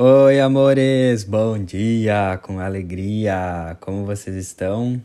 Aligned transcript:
Oi, 0.00 0.38
amores, 0.38 1.24
bom 1.24 1.58
dia, 1.58 2.38
com 2.44 2.60
alegria, 2.60 3.76
como 3.80 4.06
vocês 4.06 4.36
estão? 4.36 5.02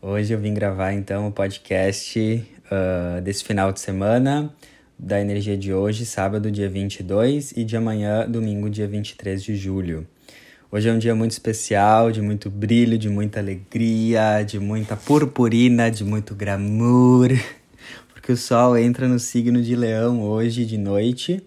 Hoje 0.00 0.32
eu 0.32 0.38
vim 0.38 0.54
gravar 0.54 0.94
então 0.94 1.28
o 1.28 1.30
podcast 1.30 2.42
uh, 2.72 3.20
desse 3.20 3.44
final 3.44 3.70
de 3.70 3.80
semana, 3.80 4.50
da 4.98 5.20
energia 5.20 5.58
de 5.58 5.74
hoje, 5.74 6.06
sábado, 6.06 6.50
dia 6.50 6.70
22, 6.70 7.52
e 7.52 7.64
de 7.64 7.76
amanhã, 7.76 8.26
domingo, 8.26 8.70
dia 8.70 8.88
23 8.88 9.42
de 9.42 9.54
julho. 9.56 10.06
Hoje 10.72 10.88
é 10.88 10.92
um 10.94 10.98
dia 10.98 11.14
muito 11.14 11.32
especial, 11.32 12.10
de 12.10 12.22
muito 12.22 12.48
brilho, 12.48 12.96
de 12.96 13.10
muita 13.10 13.40
alegria, 13.40 14.42
de 14.42 14.58
muita 14.58 14.96
purpurina, 14.96 15.90
de 15.90 16.02
muito 16.02 16.34
glamour, 16.34 17.28
porque 18.08 18.32
o 18.32 18.38
sol 18.38 18.74
entra 18.78 19.06
no 19.06 19.18
signo 19.18 19.60
de 19.60 19.76
Leão 19.76 20.22
hoje 20.22 20.64
de 20.64 20.78
noite 20.78 21.44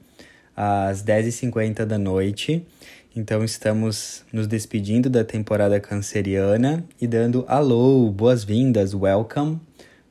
às 0.57 1.03
10h50 1.03 1.85
da 1.85 1.99
noite. 1.99 2.65
Então 3.15 3.43
estamos 3.43 4.25
nos 4.34 4.48
despedindo 4.48 5.09
da 5.09 5.23
temporada 5.23 5.79
canceriana 5.79 6.84
e 6.99 7.05
dando 7.05 7.45
alô, 7.48 8.09
boas-vindas, 8.09 8.95
welcome 8.95 9.59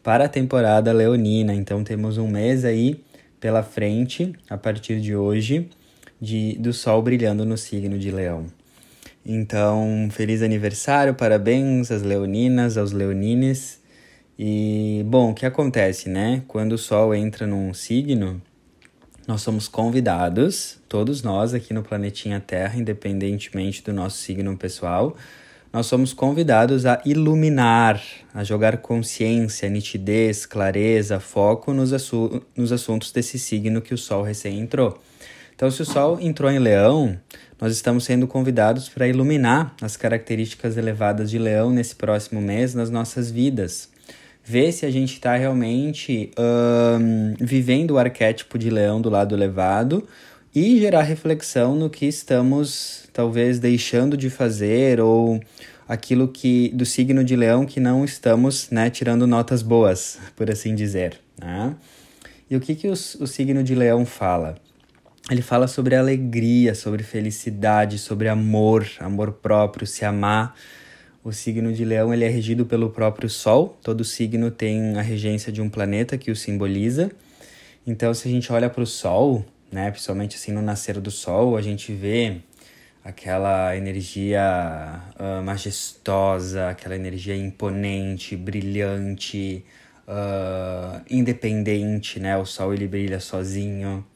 para 0.03 0.27
a 0.27 0.29
temporada 0.29 0.93
leonina. 0.93 1.53
Então 1.53 1.83
temos 1.83 2.17
um 2.17 2.29
mês 2.29 2.65
aí 2.65 3.03
pela 3.41 3.65
frente, 3.65 4.33
a 4.49 4.57
partir 4.57 5.01
de 5.01 5.17
hoje, 5.17 5.69
de, 6.21 6.57
do 6.59 6.73
sol 6.73 7.03
brilhando 7.03 7.45
no 7.45 7.59
signo 7.59 7.99
de 7.99 8.11
Leão. 8.11 8.47
Então, 9.25 10.09
feliz 10.13 10.41
aniversário, 10.43 11.13
parabéns 11.13 11.91
às 11.91 12.03
leoninas, 12.03 12.79
aos 12.79 12.93
leonines. 12.93 13.81
E, 14.39 15.05
bom, 15.07 15.33
o 15.33 15.35
que 15.35 15.45
acontece, 15.45 16.09
né? 16.09 16.43
Quando 16.47 16.73
o 16.73 16.79
sol 16.79 17.13
entra 17.13 17.47
num 17.47 17.75
signo, 17.75 18.41
nós 19.27 19.43
somos 19.43 19.67
convidados, 19.67 20.79
todos 20.89 21.23
nós 21.23 21.53
aqui 21.53 21.75
no 21.75 21.83
planetinha 21.83 22.39
Terra, 22.39 22.79
independentemente 22.79 23.83
do 23.83 23.93
nosso 23.93 24.19
signo 24.19 24.57
pessoal, 24.57 25.17
nós 25.73 25.87
somos 25.87 26.13
convidados 26.13 26.87
a 26.87 27.03
iluminar, 27.05 28.01
a 28.33 28.45
jogar 28.45 28.79
consciência, 28.79 29.69
nitidez, 29.69 30.47
clareza, 30.47 31.19
foco 31.19 31.73
nos, 31.73 31.93
assu 31.93 32.41
nos 32.57 32.71
assuntos 32.71 33.11
desse 33.11 33.39
signo 33.39 33.83
que 33.83 33.93
o 33.93 33.99
Sol 33.99 34.23
recém 34.23 34.61
entrou. 34.61 34.97
Então, 35.55 35.71
se 35.71 35.83
o 35.83 35.85
Sol 35.85 36.21
entrou 36.21 36.51
em 36.51 36.59
Leão, 36.59 37.19
nós 37.61 37.73
estamos 37.73 38.05
sendo 38.05 38.29
convidados 38.29 38.89
para 38.89 39.09
iluminar 39.09 39.75
as 39.83 39.97
características 39.97 40.77
elevadas 40.77 41.31
de 41.31 41.39
Leão 41.39 41.71
nesse 41.71 41.97
próximo 41.97 42.41
mês 42.41 42.75
nas 42.75 42.91
nossas 42.91 43.31
vidas 43.31 43.96
ver 44.49 44.71
se 44.71 44.87
a 44.87 44.91
gente 44.91 45.15
está 45.15 45.35
realmente 45.37 46.31
um, 46.39 47.35
vivendo 47.41 47.93
o 47.93 47.99
arquétipo 47.99 48.57
de 48.57 48.71
leão 48.71 49.01
do 49.01 49.11
lado 49.11 49.35
elevado 49.35 50.07
e 50.55 50.79
gerar 50.79 51.03
reflexão 51.03 51.75
no 51.75 51.91
que 51.91 52.07
estamos 52.07 53.09
talvez 53.13 53.59
deixando 53.59 54.17
de 54.17 54.31
fazer 54.31 55.01
ou 55.01 55.41
aquilo 55.89 56.29
que 56.29 56.69
do 56.69 56.87
signo 56.87 57.25
de 57.25 57.35
leão 57.35 57.67
que 57.67 57.81
não 57.81 58.05
estamos 58.05 58.71
né, 58.71 58.89
tirando 58.89 59.27
notas 59.27 59.63
boas, 59.63 60.17
por 60.37 60.49
assim 60.49 60.77
dizer. 60.77 61.19
Né? 61.37 61.75
E 62.49 62.55
o 62.55 62.61
que, 62.61 62.77
que 62.77 62.87
os, 62.87 63.17
o 63.17 63.27
signo 63.27 63.65
de 63.65 63.75
leão 63.75 64.07
fala? 64.07 64.55
Ele 65.29 65.43
fala 65.43 65.67
sobre 65.67 65.97
alegria, 65.97 66.73
sobre 66.73 67.03
felicidade, 67.03 67.99
sobre 67.99 68.29
amor, 68.29 68.87
amor 69.01 69.33
próprio, 69.33 69.85
se 69.89 70.05
amar 70.05 70.55
o 71.27 71.33
signo 71.33 71.73
de 71.73 71.85
Leão 71.85 72.15
ele 72.15 72.25
é 72.25 72.29
regido 72.29 72.65
pelo 72.65 72.89
próprio 72.89 73.29
Sol. 73.29 73.77
Todo 73.83 74.05
signo 74.05 74.49
tem 74.49 74.97
a 74.97 75.03
regência 75.03 75.51
de 75.51 75.61
um 75.61 75.69
planeta 75.69 76.17
que 76.17 76.31
o 76.31 76.37
simboliza. 76.37 77.11
Então, 77.85 78.15
se 78.15 78.29
a 78.29 78.31
gente 78.31 78.53
olha 78.53 78.71
para 78.71 78.85
o 78.85 78.87
Sol, 78.87 79.45
né, 79.73 79.91
principalmente 79.91 80.37
assim 80.37 80.53
no 80.53 80.63
nascer 80.63 81.01
do 81.01 81.11
Sol, 81.11 81.57
a 81.57 81.63
gente 81.63 81.93
vê 81.93 82.37
aquela 83.03 83.77
energia 83.77 85.03
uh, 85.19 85.43
majestosa, 85.43 86.69
aquela 86.69 86.95
energia 86.95 87.35
imponente, 87.35 88.37
brilhante, 88.37 89.65
uh, 90.07 91.03
independente, 91.11 92.21
né? 92.21 92.37
O 92.37 92.47
Sol 92.47 92.73
ele 92.73 92.87
brilha 92.87 93.19
sozinho. 93.19 94.07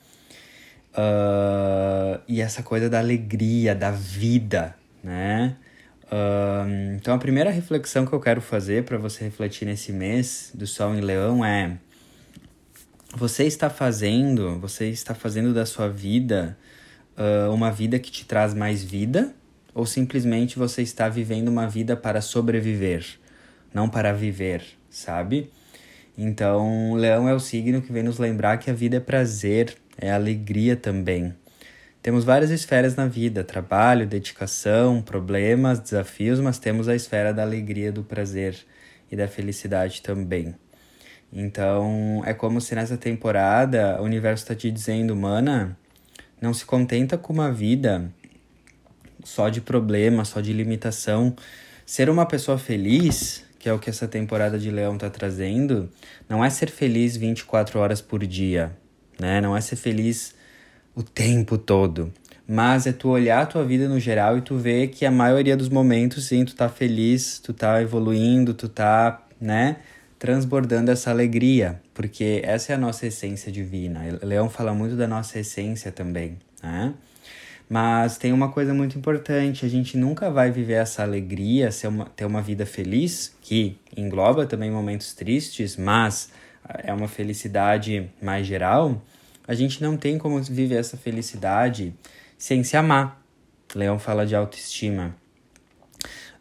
Uh, 0.92 2.20
e 2.28 2.40
essa 2.40 2.62
coisa 2.62 2.88
da 2.88 3.00
alegria, 3.00 3.74
da 3.74 3.90
vida, 3.90 4.76
né? 5.02 5.56
Então, 6.96 7.14
a 7.14 7.18
primeira 7.18 7.50
reflexão 7.50 8.04
que 8.04 8.12
eu 8.12 8.20
quero 8.20 8.40
fazer 8.40 8.84
para 8.84 8.98
você 8.98 9.24
refletir 9.24 9.64
nesse 9.64 9.92
mês 9.92 10.50
do 10.52 10.66
Sol 10.66 10.94
em 10.94 11.00
Leão 11.00 11.44
é: 11.44 11.78
você 13.16 13.44
está 13.44 13.70
fazendo, 13.70 14.58
você 14.58 14.88
está 14.88 15.14
fazendo 15.14 15.54
da 15.54 15.64
sua 15.64 15.88
vida 15.88 16.58
uh, 17.16 17.52
uma 17.52 17.70
vida 17.70 17.98
que 17.98 18.10
te 18.10 18.24
traz 18.24 18.54
mais 18.54 18.82
vida? 18.82 19.32
Ou 19.72 19.86
simplesmente 19.86 20.58
você 20.58 20.82
está 20.82 21.08
vivendo 21.08 21.48
uma 21.48 21.68
vida 21.68 21.96
para 21.96 22.20
sobreviver, 22.20 23.06
não 23.72 23.88
para 23.88 24.12
viver, 24.12 24.64
sabe? 24.90 25.48
Então, 26.18 26.94
Leão 26.94 27.28
é 27.28 27.34
o 27.34 27.40
signo 27.40 27.80
que 27.80 27.92
vem 27.92 28.02
nos 28.02 28.18
lembrar 28.18 28.58
que 28.58 28.68
a 28.68 28.74
vida 28.74 28.96
é 28.96 29.00
prazer, 29.00 29.76
é 29.96 30.10
alegria 30.10 30.74
também. 30.76 31.34
Temos 32.02 32.24
várias 32.24 32.50
esferas 32.50 32.96
na 32.96 33.06
vida: 33.06 33.44
trabalho, 33.44 34.06
dedicação, 34.06 35.02
problemas, 35.02 35.78
desafios, 35.78 36.40
mas 36.40 36.58
temos 36.58 36.88
a 36.88 36.94
esfera 36.94 37.32
da 37.32 37.42
alegria, 37.42 37.92
do 37.92 38.02
prazer 38.02 38.56
e 39.10 39.16
da 39.16 39.28
felicidade 39.28 40.00
também. 40.00 40.54
Então, 41.32 42.22
é 42.24 42.32
como 42.34 42.60
se 42.60 42.74
nessa 42.74 42.96
temporada 42.96 44.00
o 44.00 44.04
universo 44.04 44.44
está 44.44 44.54
te 44.54 44.70
dizendo, 44.70 45.14
mana, 45.14 45.76
não 46.40 46.52
se 46.52 46.64
contenta 46.64 47.16
com 47.16 47.32
uma 47.32 47.52
vida 47.52 48.10
só 49.22 49.48
de 49.48 49.60
problema, 49.60 50.24
só 50.24 50.40
de 50.40 50.52
limitação. 50.52 51.36
Ser 51.84 52.08
uma 52.08 52.24
pessoa 52.24 52.58
feliz, 52.58 53.44
que 53.58 53.68
é 53.68 53.72
o 53.72 53.78
que 53.78 53.90
essa 53.90 54.08
temporada 54.08 54.58
de 54.58 54.70
Leão 54.70 54.94
está 54.94 55.10
trazendo, 55.10 55.90
não 56.28 56.44
é 56.44 56.48
ser 56.48 56.70
feliz 56.70 57.16
24 57.16 57.78
horas 57.78 58.00
por 58.00 58.26
dia, 58.26 58.72
né? 59.18 59.40
Não 59.40 59.56
é 59.56 59.60
ser 59.60 59.76
feliz 59.76 60.34
o 61.00 61.02
tempo 61.02 61.56
todo. 61.58 62.12
Mas 62.46 62.86
é 62.86 62.92
tu 62.92 63.08
olhar 63.08 63.42
a 63.42 63.46
tua 63.46 63.64
vida 63.64 63.88
no 63.88 63.98
geral 63.98 64.36
e 64.36 64.40
tu 64.40 64.56
ver 64.56 64.88
que 64.88 65.06
a 65.06 65.10
maioria 65.10 65.56
dos 65.56 65.68
momentos, 65.68 66.26
sim, 66.26 66.44
tu 66.44 66.54
tá 66.54 66.68
feliz, 66.68 67.38
tu 67.38 67.52
tá 67.52 67.80
evoluindo, 67.80 68.52
tu 68.52 68.68
tá, 68.68 69.24
né, 69.40 69.76
transbordando 70.18 70.90
essa 70.90 71.10
alegria, 71.10 71.80
porque 71.94 72.42
essa 72.44 72.72
é 72.72 72.74
a 72.74 72.78
nossa 72.78 73.06
essência 73.06 73.50
divina. 73.50 74.00
Leão 74.22 74.50
fala 74.50 74.74
muito 74.74 74.96
da 74.96 75.06
nossa 75.06 75.38
essência 75.38 75.90
também, 75.90 76.38
né? 76.62 76.92
Mas 77.68 78.18
tem 78.18 78.32
uma 78.32 78.50
coisa 78.50 78.74
muito 78.74 78.98
importante, 78.98 79.64
a 79.64 79.68
gente 79.68 79.96
nunca 79.96 80.28
vai 80.28 80.50
viver 80.50 80.74
essa 80.74 81.04
alegria, 81.04 81.70
ser 81.70 81.86
uma, 81.86 82.04
ter 82.04 82.24
uma 82.24 82.42
vida 82.42 82.66
feliz, 82.66 83.32
que 83.40 83.78
engloba 83.96 84.44
também 84.44 84.72
momentos 84.72 85.14
tristes, 85.14 85.76
mas 85.76 86.30
é 86.82 86.92
uma 86.92 87.06
felicidade 87.06 88.10
mais 88.20 88.44
geral, 88.44 89.00
a 89.50 89.54
gente 89.54 89.82
não 89.82 89.96
tem 89.96 90.16
como 90.16 90.40
viver 90.40 90.76
essa 90.76 90.96
felicidade 90.96 91.92
sem 92.38 92.62
se 92.62 92.76
amar. 92.76 93.20
Leão 93.74 93.98
fala 93.98 94.24
de 94.24 94.36
autoestima. 94.36 95.12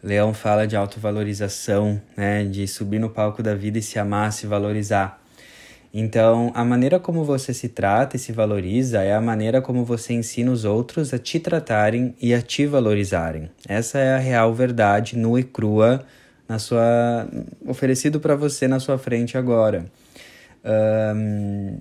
Leão 0.04 0.32
fala 0.32 0.68
de 0.68 0.76
autovalorização, 0.76 2.00
né? 2.16 2.44
De 2.44 2.68
subir 2.68 3.00
no 3.00 3.10
palco 3.10 3.42
da 3.42 3.56
vida 3.56 3.80
e 3.80 3.82
se 3.82 3.98
amar, 3.98 4.32
se 4.32 4.46
valorizar. 4.46 5.20
Então, 5.92 6.52
a 6.54 6.64
maneira 6.64 7.00
como 7.00 7.24
você 7.24 7.52
se 7.52 7.68
trata 7.68 8.16
e 8.16 8.20
se 8.20 8.32
valoriza 8.32 9.02
é 9.02 9.16
a 9.16 9.20
maneira 9.20 9.60
como 9.60 9.84
você 9.84 10.14
ensina 10.14 10.52
os 10.52 10.64
outros 10.64 11.12
a 11.12 11.18
te 11.18 11.40
tratarem 11.40 12.14
e 12.22 12.32
a 12.32 12.44
te 12.44 12.68
valorizarem. 12.68 13.50
Essa 13.68 13.98
é 13.98 14.14
a 14.14 14.20
real 14.20 14.54
verdade 14.54 15.18
nua 15.18 15.40
e 15.40 15.44
crua 15.44 16.06
na 16.48 16.60
sua 16.60 17.28
oferecido 17.66 18.20
para 18.20 18.36
você 18.36 18.68
na 18.68 18.80
sua 18.80 19.00
frente 19.00 19.36
agora. 19.36 19.88
Um, 20.64 21.80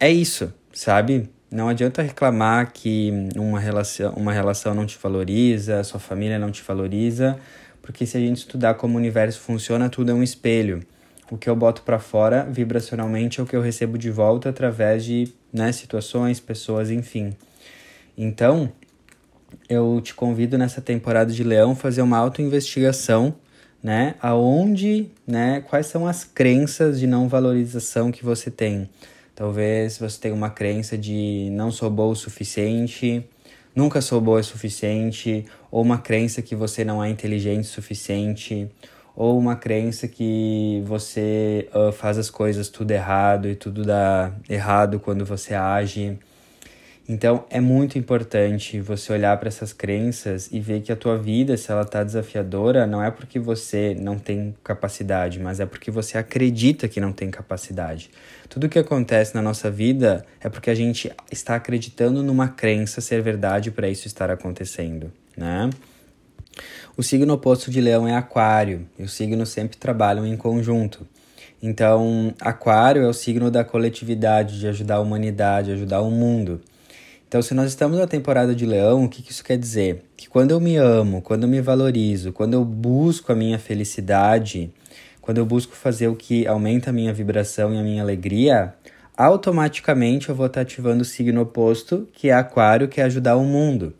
é 0.00 0.10
isso 0.10 0.50
sabe? 0.72 1.28
Não 1.50 1.68
adianta 1.68 2.00
reclamar 2.02 2.72
que 2.72 3.12
uma 3.36 3.60
relação, 3.60 4.12
uma 4.14 4.32
relação 4.32 4.74
não 4.74 4.86
te 4.86 4.98
valoriza, 5.00 5.84
sua 5.84 6.00
família 6.00 6.38
não 6.38 6.50
te 6.50 6.62
valoriza, 6.62 7.38
porque 7.82 8.06
se 8.06 8.16
a 8.16 8.20
gente 8.20 8.38
estudar 8.38 8.74
como 8.74 8.94
o 8.94 8.96
universo 8.98 9.40
funciona, 9.40 9.90
tudo 9.90 10.12
é 10.12 10.14
um 10.14 10.22
espelho. 10.22 10.80
O 11.30 11.36
que 11.36 11.48
eu 11.48 11.56
boto 11.56 11.82
para 11.82 11.98
fora 11.98 12.44
vibracionalmente 12.44 13.40
é 13.40 13.42
o 13.42 13.46
que 13.46 13.56
eu 13.56 13.60
recebo 13.60 13.98
de 13.98 14.10
volta 14.10 14.48
através 14.48 15.04
de 15.04 15.32
né, 15.52 15.72
situações, 15.72 16.40
pessoas, 16.40 16.90
enfim. 16.90 17.34
Então, 18.16 18.72
eu 19.68 20.00
te 20.02 20.14
convido 20.14 20.56
nessa 20.56 20.80
temporada 20.80 21.32
de 21.32 21.42
Leão 21.42 21.74
fazer 21.74 22.02
uma 22.02 22.18
autoinvestigação, 22.18 23.34
né? 23.82 24.14
Aonde, 24.20 25.10
né? 25.26 25.62
Quais 25.68 25.86
são 25.86 26.06
as 26.06 26.24
crenças 26.24 27.00
de 27.00 27.06
não 27.06 27.28
valorização 27.28 28.12
que 28.12 28.24
você 28.24 28.50
tem? 28.50 28.88
Talvez 29.42 29.98
você 29.98 30.20
tenha 30.20 30.34
uma 30.36 30.50
crença 30.50 30.96
de 30.96 31.48
não 31.50 31.72
sou 31.72 31.90
boa 31.90 32.12
o 32.12 32.14
suficiente, 32.14 33.28
nunca 33.74 34.00
sou 34.00 34.20
boa 34.20 34.38
o 34.38 34.44
suficiente, 34.44 35.44
ou 35.68 35.82
uma 35.82 35.98
crença 35.98 36.40
que 36.40 36.54
você 36.54 36.84
não 36.84 37.02
é 37.02 37.10
inteligente 37.10 37.64
o 37.64 37.66
suficiente, 37.66 38.70
ou 39.16 39.36
uma 39.36 39.56
crença 39.56 40.06
que 40.06 40.80
você 40.86 41.68
uh, 41.74 41.90
faz 41.90 42.18
as 42.18 42.30
coisas 42.30 42.68
tudo 42.68 42.92
errado 42.92 43.48
e 43.48 43.56
tudo 43.56 43.84
dá 43.84 44.32
errado 44.48 45.00
quando 45.00 45.24
você 45.24 45.54
age. 45.54 46.16
Então 47.12 47.44
é 47.50 47.60
muito 47.60 47.98
importante 47.98 48.80
você 48.80 49.12
olhar 49.12 49.36
para 49.36 49.46
essas 49.46 49.70
crenças 49.70 50.48
e 50.50 50.58
ver 50.58 50.80
que 50.80 50.90
a 50.90 50.96
tua 50.96 51.18
vida, 51.18 51.58
se 51.58 51.70
ela 51.70 51.82
está 51.82 52.02
desafiadora, 52.02 52.86
não 52.86 53.04
é 53.04 53.10
porque 53.10 53.38
você 53.38 53.94
não 54.00 54.18
tem 54.18 54.54
capacidade, 54.64 55.38
mas 55.38 55.60
é 55.60 55.66
porque 55.66 55.90
você 55.90 56.16
acredita 56.16 56.88
que 56.88 57.02
não 57.02 57.12
tem 57.12 57.30
capacidade. 57.30 58.10
Tudo 58.48 58.66
que 58.66 58.78
acontece 58.78 59.34
na 59.34 59.42
nossa 59.42 59.70
vida 59.70 60.24
é 60.40 60.48
porque 60.48 60.70
a 60.70 60.74
gente 60.74 61.12
está 61.30 61.56
acreditando 61.56 62.22
numa 62.22 62.48
crença 62.48 63.02
ser 63.02 63.20
verdade 63.20 63.70
para 63.70 63.90
isso 63.90 64.06
estar 64.06 64.30
acontecendo, 64.30 65.12
né? 65.36 65.68
O 66.96 67.02
signo 67.02 67.34
oposto 67.34 67.70
de 67.70 67.82
Leão 67.82 68.08
é 68.08 68.16
Aquário, 68.16 68.88
e 68.98 69.02
os 69.02 69.12
signos 69.12 69.50
sempre 69.50 69.76
trabalham 69.76 70.26
em 70.26 70.36
conjunto. 70.36 71.06
Então, 71.62 72.32
Aquário 72.40 73.02
é 73.02 73.06
o 73.06 73.12
signo 73.12 73.50
da 73.50 73.64
coletividade, 73.64 74.58
de 74.58 74.66
ajudar 74.66 74.94
a 74.94 75.00
humanidade, 75.00 75.72
ajudar 75.72 76.00
o 76.00 76.10
mundo. 76.10 76.62
Então, 77.32 77.40
se 77.40 77.54
nós 77.54 77.70
estamos 77.70 77.98
na 77.98 78.06
temporada 78.06 78.54
de 78.54 78.66
Leão, 78.66 79.06
o 79.06 79.08
que, 79.08 79.22
que 79.22 79.32
isso 79.32 79.42
quer 79.42 79.56
dizer? 79.56 80.02
Que 80.14 80.28
quando 80.28 80.50
eu 80.50 80.60
me 80.60 80.76
amo, 80.76 81.22
quando 81.22 81.44
eu 81.44 81.48
me 81.48 81.62
valorizo, 81.62 82.30
quando 82.30 82.52
eu 82.52 82.62
busco 82.62 83.32
a 83.32 83.34
minha 83.34 83.58
felicidade, 83.58 84.70
quando 85.18 85.38
eu 85.38 85.46
busco 85.46 85.74
fazer 85.74 86.08
o 86.08 86.14
que 86.14 86.46
aumenta 86.46 86.90
a 86.90 86.92
minha 86.92 87.10
vibração 87.10 87.72
e 87.72 87.78
a 87.78 87.82
minha 87.82 88.02
alegria, 88.02 88.74
automaticamente 89.16 90.28
eu 90.28 90.34
vou 90.34 90.44
estar 90.44 90.60
ativando 90.60 91.00
o 91.00 91.06
signo 91.06 91.40
oposto, 91.40 92.06
que 92.12 92.28
é 92.28 92.34
Aquário, 92.34 92.86
que 92.86 93.00
é 93.00 93.04
ajudar 93.04 93.36
o 93.36 93.44
mundo. 93.44 93.94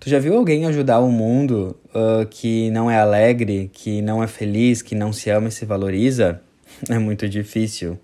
Tu 0.00 0.08
já 0.08 0.18
viu 0.18 0.34
alguém 0.34 0.64
ajudar 0.64 1.00
o 1.00 1.12
mundo 1.12 1.76
uh, 1.88 2.24
que 2.24 2.70
não 2.70 2.90
é 2.90 2.98
alegre, 2.98 3.70
que 3.70 4.00
não 4.00 4.22
é 4.22 4.26
feliz, 4.26 4.80
que 4.80 4.94
não 4.94 5.12
se 5.12 5.28
ama 5.28 5.48
e 5.48 5.52
se 5.52 5.66
valoriza? 5.66 6.40
É 6.88 6.98
muito 6.98 7.28
difícil. 7.28 7.98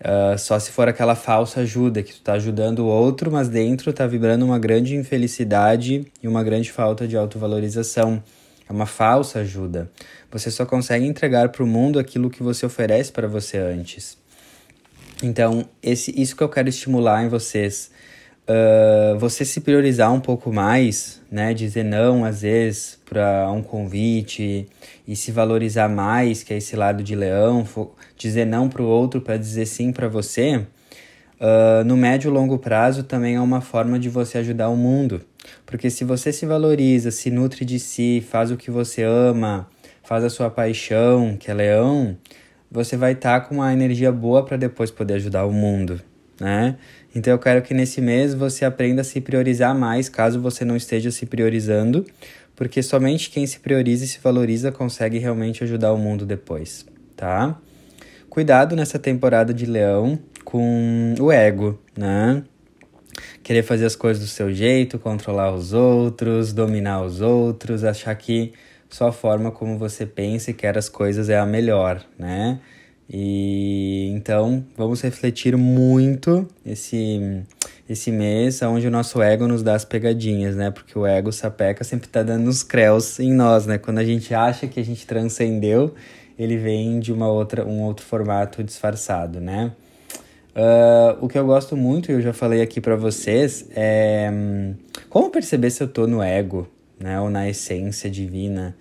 Uh, 0.00 0.36
só 0.38 0.58
se 0.58 0.70
for 0.70 0.88
aquela 0.88 1.14
falsa 1.14 1.60
ajuda, 1.60 2.02
que 2.02 2.12
tu 2.12 2.20
tá 2.20 2.34
ajudando 2.34 2.80
o 2.80 2.86
outro, 2.86 3.30
mas 3.30 3.48
dentro 3.48 3.92
tá 3.92 4.06
vibrando 4.06 4.44
uma 4.44 4.58
grande 4.58 4.94
infelicidade 4.96 6.06
e 6.22 6.28
uma 6.28 6.42
grande 6.42 6.70
falta 6.70 7.06
de 7.08 7.16
autovalorização. 7.16 8.22
É 8.68 8.72
uma 8.72 8.86
falsa 8.86 9.40
ajuda. 9.40 9.90
Você 10.30 10.50
só 10.50 10.66
consegue 10.66 11.06
entregar 11.06 11.50
para 11.50 11.62
o 11.62 11.66
mundo 11.66 11.98
aquilo 11.98 12.30
que 12.30 12.42
você 12.42 12.66
oferece 12.66 13.12
para 13.12 13.28
você 13.28 13.58
antes. 13.58 14.18
Então, 15.22 15.68
esse, 15.82 16.12
isso 16.20 16.34
que 16.36 16.42
eu 16.42 16.48
quero 16.48 16.68
estimular 16.68 17.24
em 17.24 17.28
vocês 17.28 17.90
uh, 18.48 19.18
você 19.18 19.44
se 19.44 19.60
priorizar 19.60 20.12
um 20.12 20.20
pouco 20.20 20.52
mais, 20.52 21.20
né? 21.30 21.54
Dizer 21.54 21.84
não, 21.84 22.24
às 22.24 22.42
vezes, 22.42 22.98
para 23.04 23.50
um 23.50 23.62
convite 23.62 24.66
e 25.06 25.16
se 25.16 25.32
valorizar 25.32 25.88
mais, 25.88 26.42
que 26.42 26.52
é 26.52 26.56
esse 26.56 26.76
lado 26.76 27.02
de 27.02 27.14
leão, 27.14 27.66
dizer 28.16 28.46
não 28.46 28.68
para 28.68 28.82
o 28.82 28.86
outro 28.86 29.20
para 29.20 29.36
dizer 29.36 29.66
sim 29.66 29.92
para 29.92 30.08
você, 30.08 30.56
uh, 30.56 31.84
no 31.84 31.96
médio 31.96 32.28
e 32.30 32.32
longo 32.32 32.58
prazo 32.58 33.02
também 33.02 33.36
é 33.36 33.40
uma 33.40 33.60
forma 33.60 33.98
de 33.98 34.08
você 34.08 34.38
ajudar 34.38 34.68
o 34.68 34.76
mundo. 34.76 35.20
Porque 35.66 35.90
se 35.90 36.04
você 36.04 36.32
se 36.32 36.46
valoriza, 36.46 37.10
se 37.10 37.30
nutre 37.30 37.64
de 37.64 37.78
si, 37.78 38.24
faz 38.26 38.50
o 38.50 38.56
que 38.56 38.70
você 38.70 39.02
ama, 39.02 39.68
faz 40.02 40.24
a 40.24 40.30
sua 40.30 40.48
paixão, 40.50 41.36
que 41.38 41.50
é 41.50 41.54
leão, 41.54 42.16
você 42.70 42.96
vai 42.96 43.12
estar 43.12 43.40
tá 43.40 43.46
com 43.46 43.56
uma 43.56 43.72
energia 43.72 44.10
boa 44.10 44.44
para 44.44 44.56
depois 44.56 44.90
poder 44.90 45.14
ajudar 45.14 45.44
o 45.44 45.52
mundo, 45.52 46.00
né? 46.40 46.76
Então 47.14 47.32
eu 47.32 47.38
quero 47.38 47.62
que 47.62 47.72
nesse 47.72 48.00
mês 48.00 48.34
você 48.34 48.64
aprenda 48.64 49.02
a 49.02 49.04
se 49.04 49.20
priorizar 49.20 49.74
mais, 49.74 50.08
caso 50.08 50.40
você 50.40 50.64
não 50.64 50.76
esteja 50.76 51.10
se 51.10 51.26
priorizando, 51.26 52.04
porque 52.56 52.82
somente 52.82 53.30
quem 53.30 53.46
se 53.46 53.60
prioriza 53.60 54.04
e 54.04 54.08
se 54.08 54.18
valoriza 54.20 54.72
consegue 54.72 55.18
realmente 55.18 55.62
ajudar 55.64 55.92
o 55.92 55.98
mundo 55.98 56.24
depois, 56.26 56.86
tá? 57.16 57.58
Cuidado 58.28 58.74
nessa 58.74 58.98
temporada 58.98 59.54
de 59.54 59.64
Leão 59.64 60.18
com 60.44 61.14
o 61.20 61.30
ego, 61.30 61.78
né? 61.96 62.42
Querer 63.42 63.62
fazer 63.62 63.86
as 63.86 63.94
coisas 63.94 64.22
do 64.22 64.28
seu 64.28 64.52
jeito, 64.52 64.98
controlar 64.98 65.54
os 65.54 65.72
outros, 65.72 66.52
dominar 66.52 67.02
os 67.02 67.20
outros, 67.20 67.84
achar 67.84 68.14
que 68.16 68.52
só 68.88 69.08
a 69.08 69.12
forma 69.12 69.50
como 69.50 69.78
você 69.78 70.04
pensa 70.04 70.50
e 70.50 70.54
quer 70.54 70.76
as 70.76 70.88
coisas 70.88 71.28
é 71.28 71.38
a 71.38 71.46
melhor, 71.46 72.04
né? 72.18 72.60
E 73.08 74.10
então 74.14 74.64
vamos 74.76 75.02
refletir 75.02 75.56
muito 75.56 76.46
esse 76.64 77.42
esse 77.88 78.10
mês 78.10 78.62
onde 78.62 78.86
o 78.86 78.90
nosso 78.90 79.20
ego 79.20 79.46
nos 79.46 79.62
dá 79.62 79.74
as 79.74 79.84
pegadinhas, 79.84 80.56
né? 80.56 80.70
Porque 80.70 80.98
o 80.98 81.06
ego 81.06 81.30
sapeca 81.30 81.84
sempre 81.84 82.08
tá 82.08 82.22
dando 82.22 82.48
uns 82.48 82.62
créus 82.62 83.20
em 83.20 83.32
nós, 83.32 83.66
né? 83.66 83.76
Quando 83.76 83.98
a 83.98 84.04
gente 84.04 84.34
acha 84.34 84.66
que 84.66 84.80
a 84.80 84.84
gente 84.84 85.06
transcendeu, 85.06 85.94
ele 86.38 86.56
vem 86.56 86.98
de 86.98 87.12
uma 87.12 87.28
outra 87.28 87.66
um 87.66 87.82
outro 87.82 88.06
formato 88.06 88.64
disfarçado, 88.64 89.40
né? 89.40 89.72
Uh, 90.56 91.24
o 91.24 91.28
que 91.28 91.36
eu 91.36 91.44
gosto 91.44 91.76
muito, 91.76 92.10
e 92.10 92.14
eu 92.14 92.22
já 92.22 92.32
falei 92.32 92.62
aqui 92.62 92.80
para 92.80 92.94
vocês, 92.94 93.68
é 93.74 94.30
como 95.10 95.28
perceber 95.28 95.68
se 95.70 95.82
eu 95.82 95.88
tô 95.88 96.06
no 96.06 96.22
ego, 96.22 96.66
né? 96.98 97.20
Ou 97.20 97.28
na 97.28 97.48
essência 97.48 98.08
divina. 98.08 98.74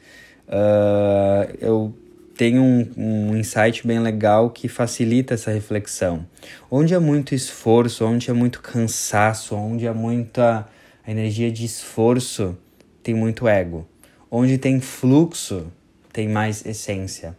Uh, 0.47 1.57
eu 1.59 1.93
tem 2.35 2.59
um, 2.59 2.89
um 2.97 3.37
insight 3.37 3.85
bem 3.85 3.99
legal 3.99 4.49
que 4.49 4.67
facilita 4.67 5.33
essa 5.33 5.51
reflexão. 5.51 6.25
Onde 6.69 6.93
é 6.93 6.99
muito 6.99 7.35
esforço, 7.35 8.05
onde 8.05 8.29
é 8.29 8.33
muito 8.33 8.61
cansaço, 8.61 9.55
onde 9.55 9.85
é 9.85 9.93
muita 9.93 10.67
energia 11.07 11.51
de 11.51 11.65
esforço, 11.65 12.57
tem 13.01 13.13
muito 13.13 13.47
ego. 13.47 13.87
Onde 14.31 14.57
tem 14.57 14.79
fluxo, 14.79 15.67
tem 16.11 16.27
mais 16.27 16.65
essência. 16.65 17.37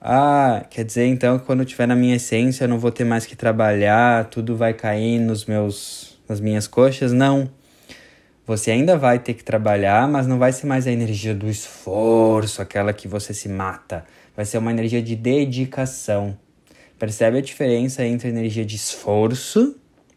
Ah, 0.00 0.64
quer 0.70 0.84
dizer 0.84 1.06
então 1.06 1.38
que 1.38 1.44
quando 1.44 1.60
eu 1.60 1.64
estiver 1.64 1.86
na 1.86 1.96
minha 1.96 2.16
essência 2.16 2.64
eu 2.64 2.68
não 2.68 2.78
vou 2.78 2.92
ter 2.92 3.04
mais 3.04 3.26
que 3.26 3.34
trabalhar, 3.34 4.26
tudo 4.26 4.56
vai 4.56 4.72
cair 4.72 5.18
nos 5.18 5.44
meus, 5.44 6.18
nas 6.28 6.40
minhas 6.40 6.66
coxas? 6.66 7.12
Não. 7.12 7.50
Você 8.48 8.70
ainda 8.70 8.96
vai 8.96 9.18
ter 9.18 9.34
que 9.34 9.44
trabalhar, 9.44 10.08
mas 10.08 10.26
não 10.26 10.38
vai 10.38 10.52
ser 10.52 10.66
mais 10.66 10.86
a 10.86 10.90
energia 10.90 11.34
do 11.34 11.50
esforço, 11.50 12.62
aquela 12.62 12.94
que 12.94 13.06
você 13.06 13.34
se 13.34 13.46
mata. 13.46 14.06
Vai 14.34 14.46
ser 14.46 14.56
uma 14.56 14.70
energia 14.70 15.02
de 15.02 15.14
dedicação. 15.14 16.34
Percebe 16.98 17.36
a 17.36 17.40
diferença 17.42 18.02
entre 18.06 18.26
a 18.26 18.30
energia 18.30 18.64
de 18.64 18.74
esforço, 18.74 19.76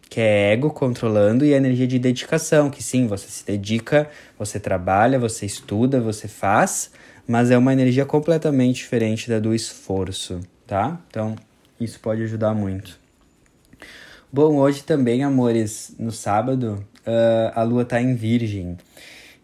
que 0.09 0.21
é 0.21 0.53
ego 0.53 0.69
controlando, 0.69 1.43
e 1.43 1.53
a 1.53 1.57
energia 1.57 1.85
de 1.85 1.99
dedicação, 1.99 2.69
que 2.69 2.81
sim, 2.81 3.05
você 3.05 3.27
se 3.27 3.45
dedica, 3.45 4.09
você 4.39 4.61
trabalha, 4.61 5.19
você 5.19 5.45
estuda, 5.45 5.99
você 5.99 6.29
faz, 6.29 6.89
mas 7.27 7.51
é 7.51 7.57
uma 7.57 7.73
energia 7.73 8.05
completamente 8.05 8.77
diferente 8.77 9.29
da 9.29 9.39
do 9.39 9.53
esforço, 9.53 10.39
tá? 10.65 10.97
Então, 11.09 11.35
isso 11.81 11.99
pode 11.99 12.23
ajudar 12.23 12.53
muito. 12.53 12.97
Bom, 14.33 14.55
hoje 14.59 14.83
também, 14.83 15.25
amores, 15.25 15.93
no 15.99 16.09
sábado, 16.09 16.85
uh, 17.05 17.51
a 17.53 17.63
lua 17.63 17.81
está 17.81 18.01
em 18.01 18.15
Virgem. 18.15 18.77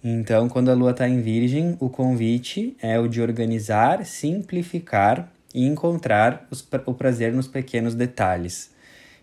Então, 0.01 0.47
quando 0.47 0.71
a 0.71 0.73
lua 0.73 0.91
está 0.91 1.09
em 1.09 1.19
Virgem, 1.19 1.75
o 1.77 1.89
convite 1.89 2.73
é 2.81 2.97
o 2.97 3.05
de 3.05 3.21
organizar, 3.21 4.05
simplificar 4.05 5.29
e 5.53 5.65
encontrar 5.65 6.47
os, 6.49 6.65
o 6.85 6.93
prazer 6.93 7.33
nos 7.33 7.49
pequenos 7.49 7.95
detalhes. 7.95 8.71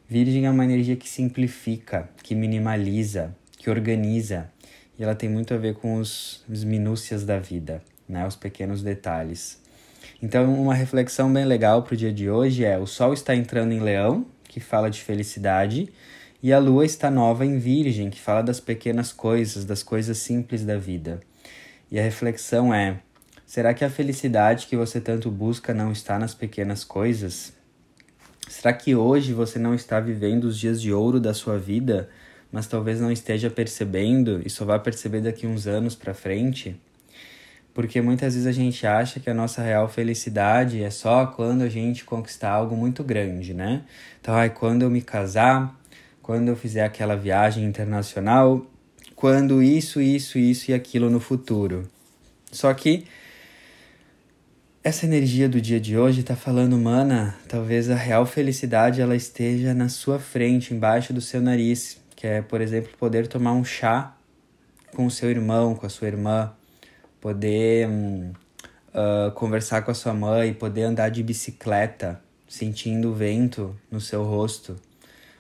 Virgem 0.07 0.45
é 0.45 0.51
uma 0.51 0.67
energia 0.67 0.97
que 0.97 1.09
simplifica, 1.09 2.11
que 2.23 2.35
minimaliza, 2.35 3.35
que 3.57 3.71
organiza, 3.71 4.51
e 4.99 5.03
ela 5.03 5.15
tem 5.15 5.31
muito 5.31 5.55
a 5.55 5.57
ver 5.57 5.77
com 5.77 5.95
os, 5.95 6.45
os 6.47 6.63
minúcias 6.63 7.25
da 7.25 7.39
vida, 7.39 7.83
né? 8.07 8.27
os 8.27 8.37
pequenos 8.37 8.83
detalhes. 8.83 9.59
Então, 10.23 10.53
uma 10.61 10.75
reflexão 10.75 11.33
bem 11.33 11.47
legal 11.47 11.83
para 11.83 11.95
o 11.95 11.97
dia 11.97 12.13
de 12.13 12.29
hoje 12.29 12.67
é: 12.67 12.79
o 12.79 12.87
Sol 12.87 13.15
está 13.15 13.35
entrando 13.35 13.73
em 13.73 13.81
Leão, 13.81 14.27
que 14.55 14.61
fala 14.61 14.89
de 14.89 15.03
felicidade, 15.03 15.93
e 16.41 16.53
a 16.53 16.61
lua 16.61 16.87
está 16.87 17.11
nova 17.11 17.45
em 17.45 17.59
Virgem, 17.59 18.09
que 18.09 18.21
fala 18.21 18.41
das 18.41 18.61
pequenas 18.61 19.13
coisas, 19.13 19.65
das 19.65 19.83
coisas 19.83 20.19
simples 20.19 20.65
da 20.65 20.79
vida. 20.79 21.21
E 21.91 21.99
a 21.99 22.03
reflexão 22.03 22.73
é: 22.73 23.01
será 23.45 23.75
que 23.75 23.85
a 23.85 23.91
felicidade 23.91 24.69
que 24.69 24.77
você 24.77 25.01
tanto 25.01 25.29
busca 25.29 25.75
não 25.75 25.91
está 25.91 26.21
nas 26.21 26.35
pequenas 26.35 26.85
coisas? 26.85 27.53
Será 28.49 28.73
que 28.73 28.95
hoje 28.95 29.33
você 29.33 29.59
não 29.59 29.75
está 29.75 29.99
vivendo 29.99 30.45
os 30.45 30.57
dias 30.57 30.81
de 30.81 30.93
ouro 30.93 31.19
da 31.19 31.35
sua 31.35 31.59
vida, 31.59 32.09
mas 32.53 32.69
talvez 32.69 33.01
não 33.01 33.11
esteja 33.11 33.51
percebendo 33.51 34.41
e 34.47 34.49
só 34.49 34.65
vai 34.65 34.79
perceber 34.79 35.23
daqui 35.23 35.49
uns 35.49 35.67
anos 35.67 35.97
para 35.97 36.15
frente? 36.15 36.81
Porque 37.75 38.01
muitas 38.01 38.35
vezes 38.35 38.47
a 38.47 38.53
gente 38.53 38.87
acha 38.87 39.19
que 39.19 39.29
a 39.29 39.35
nossa 39.35 39.61
real 39.61 39.89
felicidade 39.89 40.83
é 40.83 40.91
só 40.91 41.27
quando 41.27 41.63
a 41.63 41.69
gente 41.69 42.05
conquistar 42.05 42.53
algo 42.53 42.77
muito 42.77 43.03
grande, 43.03 43.53
né? 43.53 43.83
Então, 44.21 44.33
ai, 44.33 44.49
quando 44.49 44.83
eu 44.83 44.91
me 44.91 45.03
casar, 45.03 45.75
quando 46.23 46.49
eu 46.49 46.57
fizer 46.57 46.85
aquela 46.85 47.17
viagem 47.17 47.65
internacional, 47.65 48.65
quando 49.17 49.61
isso, 49.61 50.01
isso, 50.01 50.39
isso 50.39 50.71
e 50.71 50.75
aquilo 50.75 51.11
no 51.11 51.19
futuro. 51.19 51.89
Só 52.53 52.73
que 52.73 53.05
essa 54.83 55.05
energia 55.05 55.49
do 55.49 55.61
dia 55.61 55.81
de 55.81 55.99
hoje 55.99 56.21
está 56.21 56.37
falando, 56.37 56.79
mana, 56.79 57.35
talvez 57.49 57.91
a 57.91 57.97
real 57.97 58.25
felicidade 58.25 59.01
ela 59.01 59.17
esteja 59.17 59.75
na 59.75 59.89
sua 59.89 60.21
frente, 60.21 60.73
embaixo 60.73 61.13
do 61.13 61.21
seu 61.21 61.41
nariz, 61.41 62.01
que 62.15 62.27
é, 62.27 62.41
por 62.41 62.61
exemplo, 62.61 62.91
poder 62.99 63.27
tomar 63.27 63.53
um 63.53 63.65
chá 63.65 64.17
com 64.95 65.07
o 65.07 65.11
seu 65.11 65.29
irmão, 65.31 65.75
com 65.75 65.87
a 65.87 65.89
sua 65.89 66.07
irmã, 66.07 66.53
poder 67.25 67.89
uh, 67.89 69.33
conversar 69.33 69.81
com 69.81 69.91
a 69.91 69.95
sua 69.95 70.13
mãe, 70.13 70.53
poder 70.53 70.83
andar 70.83 71.09
de 71.09 71.23
bicicleta, 71.23 72.21
sentindo 72.47 73.09
o 73.13 73.15
vento 73.15 73.75
no 73.91 73.99
seu 73.99 74.23
rosto 74.23 74.77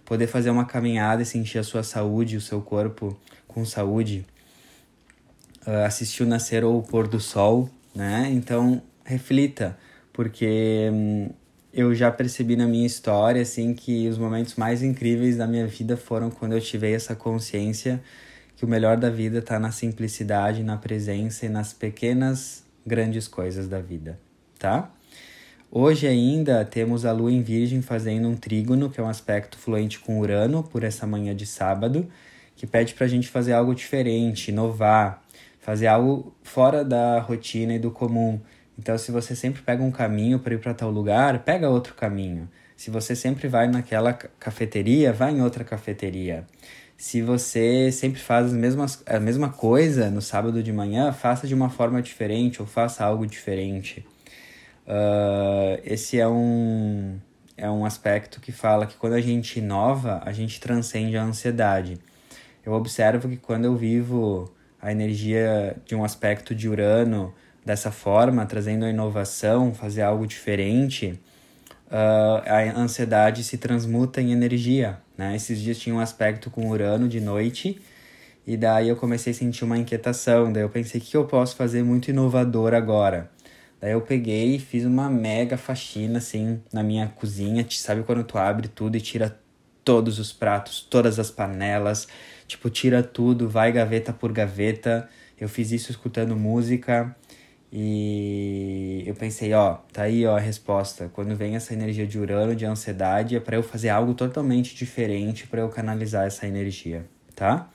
poder 0.05 0.27
fazer 0.27 0.51
uma 0.51 0.65
caminhada 0.65 1.23
e 1.23 1.27
sentir 1.27 1.59
a 1.59 1.63
sua 1.63 1.83
saúde, 1.83 2.37
o 2.37 2.41
seu 2.41 2.61
corpo 2.61 3.19
com 3.47 3.65
saúde, 3.65 4.25
uh, 5.67 5.85
assistir 5.87 6.23
o 6.23 6.27
nascer 6.27 6.65
ou 6.65 6.79
o 6.79 6.83
pôr 6.83 7.09
do 7.09 7.21
sol, 7.21 7.69
né? 7.95 8.31
Então, 8.33 8.83
reflita, 9.05 9.79
porque 10.13 10.91
hum, 10.93 11.31
eu 11.73 11.95
já 11.95 12.11
percebi 12.11 12.57
na 12.57 12.67
minha 12.67 12.87
história, 12.87 13.43
assim, 13.43 13.75
que 13.75 14.09
os 14.09 14.19
momentos 14.19 14.55
mais 14.57 14.83
incríveis 14.83 15.37
da 15.37 15.47
minha 15.47 15.67
vida 15.67 15.97
foram 15.97 16.31
quando 16.31 16.53
eu 16.53 16.61
tive 16.61 16.93
essa 16.93 17.15
consciência 17.15 18.03
que 18.65 18.67
o 18.67 18.71
melhor 18.71 18.97
da 18.97 19.11
vida 19.11 19.41
está 19.41 19.59
na 19.59 19.71
simplicidade, 19.71 20.63
na 20.63 20.79
presença 20.79 21.45
e 21.45 21.51
nas 21.51 21.75
pequenas, 21.75 22.65
grandes 22.87 23.29
coisas 23.29 23.69
da 23.69 23.79
vida, 23.79 24.19
tá? 24.59 24.91
Hoje 25.71 26.07
ainda 26.07 26.65
temos 26.65 27.05
a 27.05 27.13
Lua 27.13 27.31
em 27.31 27.43
Virgem 27.43 27.83
fazendo 27.83 28.27
um 28.27 28.35
trígono, 28.35 28.89
que 28.89 28.99
é 28.99 29.03
um 29.03 29.09
aspecto 29.09 29.59
fluente 29.59 29.99
com 29.99 30.19
Urano, 30.19 30.63
por 30.63 30.83
essa 30.83 31.07
manhã 31.07 31.37
de 31.37 31.45
sábado, 31.45 32.09
que 32.57 32.67
pede 32.67 32.95
para 32.95 33.05
a 33.05 33.09
gente 33.09 33.29
fazer 33.29 33.53
algo 33.53 33.75
diferente, 33.75 34.51
inovar, 34.51 35.23
fazer 35.61 35.89
algo 35.89 36.35
fora 36.43 36.83
da 36.83 37.21
rotina 37.21 37.75
e 37.75 37.79
do 37.79 37.91
comum. 37.91 38.41
Então, 38.79 38.97
se 38.97 39.13
você 39.13 39.37
sempre 39.37 39.61
pega 39.61 39.83
um 39.83 39.91
caminho 39.91 40.39
para 40.39 40.55
ir 40.55 40.59
para 40.59 40.73
tal 40.73 40.91
lugar, 40.91 41.41
pega 41.41 41.69
outro 41.69 41.95
caminho. 41.95 42.49
Se 42.77 42.91
você 42.91 43.15
sempre 43.15 43.47
vai 43.47 43.69
naquela 43.69 44.13
cafeteria, 44.13 45.13
vai 45.13 45.33
em 45.33 45.43
outra 45.43 45.65
cafeteria. 45.65 46.47
Se 46.97 47.23
você 47.23 47.91
sempre 47.91 48.21
faz 48.21 48.47
as 48.47 48.53
mesmas, 48.53 49.03
a 49.07 49.19
mesma 49.19 49.49
coisa 49.51 50.11
no 50.11 50.23
sábado 50.23 50.63
de 50.63 50.73
manhã, 50.73 51.13
faça 51.13 51.47
de 51.47 51.55
uma 51.55 51.69
forma 51.69 52.01
diferente 52.01 52.61
ou 52.61 52.67
faça 52.67 53.05
algo 53.05 53.27
diferente. 53.27 54.07
Uh, 54.87 55.81
esse 55.83 56.21
é 56.21 56.29
um, 56.29 57.19
é 57.57 57.69
um 57.71 57.85
aspecto 57.85 58.41
que 58.41 58.53
fala 58.53 58.87
que 58.87 58.97
quando 58.97 59.15
a 59.15 59.21
gente 59.21 59.59
inova, 59.59 60.23
a 60.25 60.33
gente 60.33 60.61
transcende 60.61 61.17
a 61.17 61.23
ansiedade. 61.23 61.99
Eu 62.65 62.73
observo 62.73 63.29
que 63.29 63.37
quando 63.37 63.65
eu 63.65 63.77
vivo 63.77 64.53
a 64.81 64.93
energia 64.93 65.77
de 65.85 65.95
um 65.95 66.05
aspecto 66.05 66.55
de 66.55 66.69
Urano 66.69 67.35
dessa 67.65 67.91
forma, 67.91 68.45
trazendo 68.47 68.85
a 68.85 68.91
inovação, 68.91 69.75
fazer 69.75 70.03
algo 70.03 70.27
diferente, 70.27 71.19
uh, 71.89 72.43
a 72.47 72.79
ansiedade 72.79 73.43
se 73.43 73.59
transmuta 73.59 74.21
em 74.21 74.33
energia. 74.33 74.99
Né? 75.17 75.37
Esses 75.37 75.61
dias 75.61 75.79
tinha 75.79 75.95
um 75.95 76.01
aspecto 76.01 76.51
com 76.51 76.69
Urano 76.69 77.09
de 77.09 77.21
noite, 77.21 77.81
e 78.47 78.57
daí 78.57 78.89
eu 78.89 78.97
comecei 78.97 79.33
a 79.33 79.35
sentir 79.35 79.65
uma 79.65 79.79
inquietação. 79.79 80.53
Daí 80.53 80.63
eu 80.63 80.69
pensei, 80.69 81.01
o 81.01 81.05
que 81.05 81.17
eu 81.17 81.25
posso 81.25 81.57
fazer 81.57 81.83
muito 81.83 82.11
inovador 82.11 82.75
agora? 82.75 83.31
Daí 83.81 83.93
eu 83.93 84.01
peguei 84.01 84.57
e 84.57 84.59
fiz 84.59 84.85
uma 84.85 85.09
mega 85.09 85.57
faxina, 85.57 86.19
assim, 86.19 86.61
na 86.73 86.83
minha 86.83 87.09
cozinha. 87.09 87.67
Sabe 87.71 88.03
quando 88.03 88.25
tu 88.25 88.37
abre 88.39 88.69
tudo 88.69 88.97
e 88.97 89.01
tira 89.01 89.39
todos 89.85 90.19
os 90.19 90.33
pratos, 90.33 90.81
todas 90.81 91.19
as 91.19 91.31
panelas, 91.31 92.09
tipo, 92.47 92.71
tira 92.71 93.03
tudo, 93.03 93.49
vai 93.49 93.71
gaveta 93.73 94.13
por 94.13 94.33
gaveta. 94.33 95.09
Eu 95.39 95.49
fiz 95.49 95.73
isso 95.73 95.91
escutando 95.91 96.37
música 96.37 97.15
e 97.77 99.03
eu 99.05 99.17
pensei, 99.17 99.53
ó, 99.53 99.79
tá 99.93 100.03
aí 100.03 100.25
ó, 100.25 100.37
a 100.37 100.39
resposta. 100.39 101.11
Quando 101.13 101.35
vem 101.35 101.57
essa 101.57 101.73
energia 101.75 102.07
de 102.07 102.17
Urano, 102.17 102.55
de 102.55 102.65
ansiedade, 102.65 103.35
é 103.35 103.41
para 103.41 103.57
eu 103.57 103.65
fazer 103.65 103.89
algo 103.89 104.15
totalmente 104.15 104.77
diferente 104.77 105.49
para 105.49 105.61
eu 105.61 105.69
canalizar 105.69 106.25
essa 106.25 106.47
energia, 106.47 107.05
tá? 107.35 107.69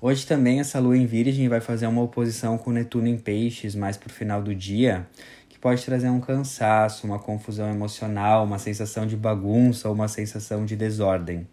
Hoje 0.00 0.24
também 0.24 0.60
essa 0.60 0.78
lua 0.78 0.96
em 0.96 1.06
Virgem 1.06 1.48
vai 1.48 1.60
fazer 1.60 1.88
uma 1.88 2.02
oposição 2.02 2.56
com 2.56 2.70
Netuno 2.70 3.08
em 3.08 3.18
Peixes 3.18 3.74
mais 3.74 3.96
pro 3.96 4.12
final 4.12 4.40
do 4.40 4.54
dia, 4.54 5.08
que 5.48 5.58
pode 5.58 5.84
trazer 5.84 6.08
um 6.08 6.20
cansaço, 6.20 7.04
uma 7.04 7.18
confusão 7.18 7.68
emocional, 7.68 8.44
uma 8.44 8.60
sensação 8.60 9.08
de 9.08 9.16
bagunça 9.16 9.88
ou 9.88 9.94
uma 9.94 10.06
sensação 10.06 10.64
de 10.64 10.76
desordem. 10.76 11.48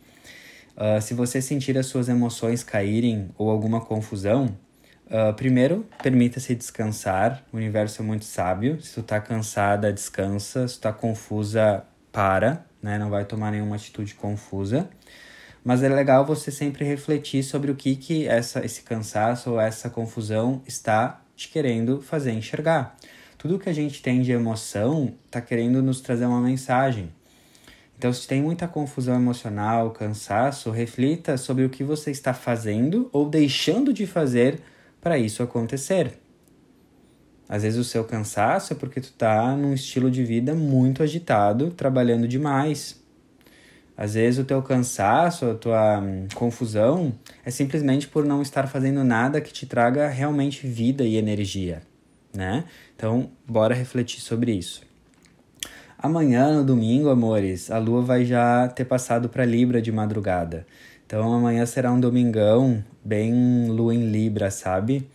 Uh, 0.78 1.02
se 1.02 1.16
você 1.16 1.42
sentir 1.42 1.76
as 1.76 1.88
suas 1.88 2.08
emoções 2.08 2.64
caírem 2.64 3.32
ou 3.36 3.50
alguma 3.50 3.82
confusão, 3.82 4.56
uh, 5.08 5.34
primeiro, 5.34 5.86
permita-se 6.02 6.56
descansar. 6.56 7.44
O 7.52 7.58
universo 7.58 8.02
é 8.02 8.06
muito 8.06 8.26
sábio. 8.26 8.82
Se 8.82 8.96
tu 8.96 9.04
tá 9.04 9.20
cansada, 9.20 9.92
descansa. 9.92 10.68
Se 10.68 10.76
tu 10.76 10.82
tá 10.82 10.94
confusa, 10.94 11.86
para, 12.16 12.66
né? 12.82 12.98
Não 12.98 13.10
vai 13.10 13.26
tomar 13.26 13.52
nenhuma 13.52 13.76
atitude 13.76 14.16
confusa. 14.16 14.90
Mas 15.62 15.84
é 15.84 15.90
legal 15.90 16.26
você 16.26 16.50
sempre 16.50 16.86
refletir 16.86 17.44
sobre 17.44 17.70
o 17.70 17.76
que, 17.76 17.96
que 17.98 18.26
essa, 18.26 18.64
esse 18.64 18.84
cansaço 18.84 19.52
ou 19.52 19.60
essa 19.60 19.90
confusão 19.90 20.62
está 20.66 21.22
te 21.36 21.50
querendo 21.50 22.02
fazer 22.02 22.32
enxergar. 22.32 22.96
Tudo 23.38 23.60
que 23.60 23.68
a 23.68 23.74
gente 23.74 24.02
tem 24.02 24.22
de 24.22 24.32
emoção 24.32 25.14
está 25.26 25.42
querendo 25.42 25.84
nos 25.84 26.00
trazer 26.00 26.26
uma 26.26 26.40
mensagem. 26.40 27.12
Então, 27.98 28.14
se 28.14 28.28
tem 28.28 28.42
muita 28.42 28.68
confusão 28.68 29.16
emocional, 29.16 29.92
cansaço, 29.92 30.70
reflita 30.72 31.36
sobre 31.36 31.66
o 31.66 31.70
que 31.70 31.84
você 31.84 32.12
está 32.12 32.34
fazendo 32.34 33.10
ou 33.12 33.30
deixando 33.30 33.92
de 33.92 34.06
fazer 34.06 34.62
para 35.06 35.20
isso 35.20 35.44
acontecer. 35.44 36.14
Às 37.48 37.62
vezes 37.62 37.78
o 37.78 37.84
seu 37.84 38.04
cansaço 38.04 38.74
é 38.74 38.76
porque 38.76 39.00
tu 39.00 39.14
tá 39.14 39.56
num 39.56 39.72
estilo 39.72 40.10
de 40.10 40.24
vida 40.24 40.56
muito 40.56 41.04
agitado, 41.04 41.70
trabalhando 41.70 42.28
demais. 42.28 43.00
Às 43.96 44.16
vezes 44.16 44.40
o 44.40 44.44
teu 44.44 44.64
cansaço, 44.64 45.46
a 45.46 45.54
tua 45.54 46.00
hum, 46.00 46.28
confusão 46.34 47.14
é 47.46 47.52
simplesmente 47.52 48.08
por 48.08 48.26
não 48.26 48.42
estar 48.42 48.66
fazendo 48.66 49.04
nada 49.04 49.40
que 49.40 49.54
te 49.54 49.68
traga 49.68 50.08
realmente 50.08 50.66
vida 50.66 51.04
e 51.04 51.18
energia, 51.18 51.84
né? 52.34 52.64
Então, 52.96 53.30
bora 53.48 53.76
refletir 53.76 54.22
sobre 54.22 54.54
isso. 54.54 54.82
Amanhã, 56.00 56.52
no 56.52 56.64
domingo, 56.64 57.10
amores, 57.10 57.70
a 57.70 57.78
lua 57.78 58.02
vai 58.02 58.26
já 58.26 58.68
ter 58.70 58.86
passado 58.86 59.30
para 59.30 59.46
Libra 59.46 59.80
de 59.80 59.92
madrugada. 59.92 60.66
Então 61.06 61.34
amanhã 61.34 61.66
será 61.66 61.92
um 61.92 62.00
domingão 62.00 62.84
bem 63.04 63.68
lua 63.68 63.94
em 63.94 64.10
Libra, 64.10 64.50
sabe? 64.50 65.08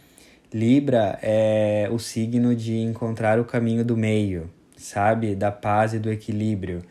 Libra 0.53 1.19
é 1.23 1.89
o 1.91 1.99
signo 1.99 2.55
de 2.55 2.79
encontrar 2.79 3.39
o 3.41 3.45
caminho 3.45 3.85
do 3.85 3.97
meio, 3.97 4.51
sabe? 4.77 5.35
Da 5.35 5.51
paz 5.51 5.95
e 5.95 5.99
do 5.99 6.11
equilíbrio. 6.11 6.83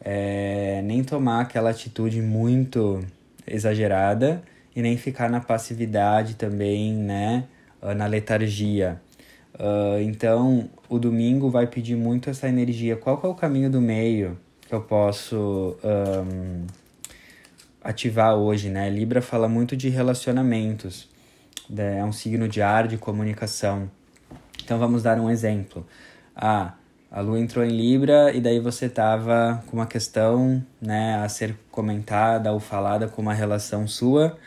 É, 0.00 0.82
nem 0.84 1.02
tomar 1.02 1.40
aquela 1.40 1.70
atitude 1.70 2.20
muito 2.20 3.00
exagerada 3.46 4.42
e 4.74 4.82
nem 4.82 4.96
ficar 4.96 5.30
na 5.30 5.40
passividade 5.40 6.34
também, 6.34 6.92
né? 6.92 7.44
Na 7.96 8.06
letargia. 8.06 9.00
Uh, 9.54 10.00
então, 10.00 10.68
o 10.88 10.98
domingo 10.98 11.50
vai 11.50 11.66
pedir 11.66 11.96
muito 11.96 12.30
essa 12.30 12.48
energia. 12.48 12.96
Qual 12.96 13.20
é 13.22 13.26
o 13.26 13.34
caminho 13.34 13.70
do 13.70 13.80
meio 13.80 14.38
que 14.66 14.74
eu 14.74 14.80
posso 14.80 15.76
um, 15.84 16.66
ativar 17.82 18.34
hoje, 18.34 18.68
né? 18.68 18.88
Libra 18.88 19.20
fala 19.20 19.48
muito 19.48 19.76
de 19.76 19.88
relacionamentos. 19.88 21.08
Né? 21.68 21.98
É 21.98 22.04
um 22.04 22.12
signo 22.12 22.48
de 22.48 22.62
ar, 22.62 22.86
de 22.86 22.96
comunicação. 22.96 23.90
Então, 24.62 24.78
vamos 24.78 25.02
dar 25.02 25.18
um 25.18 25.30
exemplo. 25.30 25.86
Ah, 26.34 26.74
a 27.10 27.20
Lua 27.20 27.38
entrou 27.38 27.64
em 27.64 27.68
Libra 27.70 28.34
e 28.34 28.40
daí 28.40 28.58
você 28.58 28.88
tava 28.88 29.62
com 29.66 29.76
uma 29.76 29.86
questão, 29.86 30.64
né, 30.80 31.16
a 31.16 31.28
ser 31.28 31.54
comentada 31.70 32.50
ou 32.52 32.58
falada 32.58 33.06
com 33.06 33.20
uma 33.20 33.34
relação 33.34 33.86
sua 33.86 34.38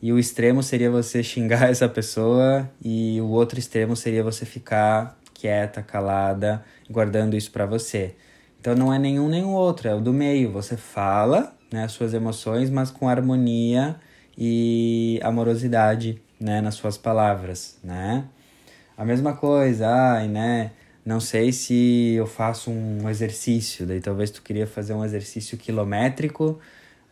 e 0.00 0.12
o 0.12 0.18
extremo 0.18 0.62
seria 0.62 0.90
você 0.90 1.22
xingar 1.22 1.68
essa 1.70 1.88
pessoa 1.88 2.70
e 2.82 3.20
o 3.20 3.28
outro 3.28 3.58
extremo 3.58 3.96
seria 3.96 4.22
você 4.22 4.44
ficar 4.44 5.18
quieta, 5.34 5.82
calada, 5.82 6.64
guardando 6.90 7.36
isso 7.36 7.50
para 7.50 7.66
você. 7.66 8.14
Então 8.60 8.74
não 8.74 8.92
é 8.92 8.98
nenhum 8.98 9.28
nem 9.28 9.44
o 9.44 9.50
outro, 9.50 9.88
é 9.88 9.94
o 9.94 10.00
do 10.00 10.12
meio. 10.12 10.50
Você 10.52 10.76
fala, 10.76 11.55
né, 11.72 11.84
as 11.84 11.92
suas 11.92 12.14
emoções, 12.14 12.70
mas 12.70 12.90
com 12.90 13.08
harmonia 13.08 13.96
e 14.36 15.18
amorosidade, 15.22 16.20
né, 16.38 16.60
nas 16.60 16.74
suas 16.74 16.98
palavras, 16.98 17.78
né? 17.82 18.24
A 18.96 19.04
mesma 19.04 19.34
coisa, 19.34 19.88
ai, 19.88 20.28
né? 20.28 20.70
Não 21.04 21.20
sei 21.20 21.52
se 21.52 22.14
eu 22.14 22.26
faço 22.26 22.70
um 22.70 23.08
exercício, 23.08 23.86
daí 23.86 24.00
talvez 24.00 24.30
tu 24.30 24.42
queria 24.42 24.66
fazer 24.66 24.92
um 24.92 25.04
exercício 25.04 25.56
quilométrico 25.56 26.58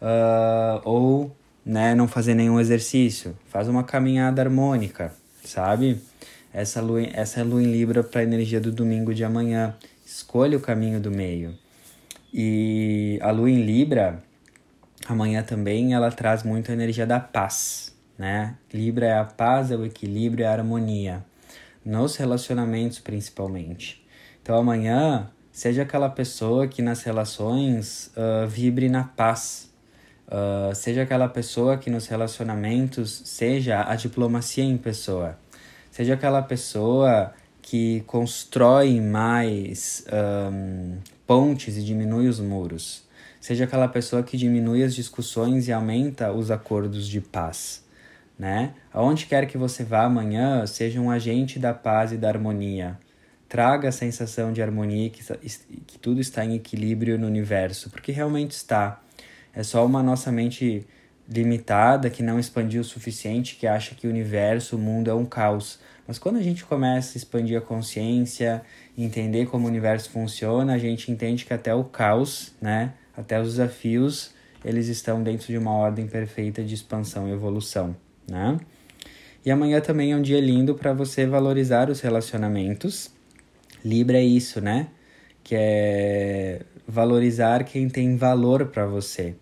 uh, 0.00 0.80
ou 0.84 1.34
né, 1.64 1.94
não 1.94 2.08
fazer 2.08 2.34
nenhum 2.34 2.58
exercício. 2.58 3.36
Faz 3.48 3.68
uma 3.68 3.84
caminhada 3.84 4.42
harmônica, 4.42 5.12
sabe? 5.44 6.00
Essa 6.52 6.80
lua, 6.80 7.02
essa 7.12 7.42
lua 7.42 7.62
em 7.62 7.70
Libra 7.70 8.02
para 8.02 8.20
a 8.20 8.24
energia 8.24 8.60
do 8.60 8.72
domingo 8.72 9.14
de 9.14 9.24
amanhã. 9.24 9.76
Escolha 10.04 10.56
o 10.56 10.60
caminho 10.60 11.00
do 11.00 11.10
meio. 11.10 11.54
E 12.32 13.18
a 13.22 13.30
lua 13.30 13.50
em 13.50 13.62
Libra, 13.62 14.22
amanhã 15.08 15.42
também, 15.42 15.94
ela 15.94 16.10
traz 16.10 16.42
muito 16.42 16.70
a 16.70 16.74
energia 16.74 17.06
da 17.06 17.20
paz, 17.20 17.94
né? 18.18 18.56
Libra 18.72 19.06
é 19.06 19.18
a 19.18 19.24
paz, 19.24 19.70
é 19.70 19.76
o 19.76 19.84
equilíbrio, 19.84 20.44
é 20.44 20.48
a 20.48 20.52
harmonia. 20.52 21.24
Nos 21.84 22.16
relacionamentos, 22.16 22.98
principalmente. 22.98 24.06
Então, 24.42 24.56
amanhã, 24.56 25.30
seja 25.52 25.82
aquela 25.82 26.08
pessoa 26.08 26.66
que 26.66 26.82
nas 26.82 27.02
relações 27.02 28.10
uh, 28.16 28.46
vibre 28.48 28.88
na 28.88 29.04
paz, 29.04 29.72
Uh, 30.26 30.74
seja 30.74 31.02
aquela 31.02 31.28
pessoa 31.28 31.76
que 31.76 31.90
nos 31.90 32.06
relacionamentos 32.06 33.22
seja 33.26 33.84
a 33.86 33.94
diplomacia 33.94 34.64
em 34.64 34.78
pessoa, 34.78 35.38
seja 35.90 36.14
aquela 36.14 36.40
pessoa 36.40 37.34
que 37.60 38.02
constrói 38.06 39.00
mais 39.00 40.04
um, 40.50 40.96
pontes 41.26 41.76
e 41.76 41.82
diminui 41.82 42.26
os 42.26 42.40
muros, 42.40 43.03
Seja 43.44 43.64
aquela 43.64 43.86
pessoa 43.88 44.22
que 44.22 44.38
diminui 44.38 44.82
as 44.82 44.94
discussões 44.94 45.68
e 45.68 45.72
aumenta 45.74 46.32
os 46.32 46.50
acordos 46.50 47.06
de 47.06 47.20
paz, 47.20 47.84
né? 48.38 48.72
Aonde 48.90 49.26
quer 49.26 49.44
que 49.46 49.58
você 49.58 49.84
vá 49.84 50.04
amanhã, 50.04 50.66
seja 50.66 50.98
um 50.98 51.10
agente 51.10 51.58
da 51.58 51.74
paz 51.74 52.10
e 52.10 52.16
da 52.16 52.26
harmonia. 52.26 52.98
Traga 53.46 53.90
a 53.90 53.92
sensação 53.92 54.50
de 54.50 54.62
harmonia 54.62 55.10
que, 55.10 55.22
que 55.86 55.98
tudo 55.98 56.22
está 56.22 56.42
em 56.42 56.54
equilíbrio 56.54 57.18
no 57.18 57.26
universo, 57.26 57.90
porque 57.90 58.12
realmente 58.12 58.52
está. 58.52 59.02
É 59.52 59.62
só 59.62 59.84
uma 59.84 60.02
nossa 60.02 60.32
mente 60.32 60.86
limitada 61.28 62.08
que 62.08 62.22
não 62.22 62.38
expandiu 62.38 62.80
o 62.80 62.84
suficiente, 62.84 63.56
que 63.56 63.66
acha 63.66 63.94
que 63.94 64.06
o 64.06 64.10
universo, 64.10 64.76
o 64.76 64.78
mundo 64.78 65.10
é 65.10 65.14
um 65.14 65.26
caos. 65.26 65.78
Mas 66.08 66.18
quando 66.18 66.38
a 66.38 66.42
gente 66.42 66.64
começa 66.64 67.18
a 67.18 67.18
expandir 67.18 67.58
a 67.58 67.60
consciência, 67.60 68.62
entender 68.96 69.44
como 69.48 69.66
o 69.66 69.68
universo 69.68 70.08
funciona, 70.08 70.72
a 70.72 70.78
gente 70.78 71.12
entende 71.12 71.44
que 71.44 71.52
até 71.52 71.74
o 71.74 71.84
caos, 71.84 72.54
né, 72.58 72.94
até 73.16 73.40
os 73.40 73.52
desafios, 73.52 74.32
eles 74.64 74.88
estão 74.88 75.22
dentro 75.22 75.46
de 75.46 75.58
uma 75.58 75.72
ordem 75.72 76.06
perfeita 76.06 76.62
de 76.62 76.74
expansão 76.74 77.28
e 77.28 77.32
evolução, 77.32 77.94
né? 78.28 78.58
E 79.44 79.50
amanhã 79.50 79.80
também 79.80 80.12
é 80.12 80.16
um 80.16 80.22
dia 80.22 80.40
lindo 80.40 80.74
para 80.74 80.94
você 80.94 81.26
valorizar 81.26 81.90
os 81.90 82.00
relacionamentos. 82.00 83.10
Libra 83.84 84.16
é 84.16 84.24
isso, 84.24 84.60
né? 84.60 84.88
Que 85.42 85.54
é 85.54 86.60
valorizar 86.88 87.64
quem 87.64 87.88
tem 87.88 88.16
valor 88.16 88.66
para 88.66 88.86
você. 88.86 89.34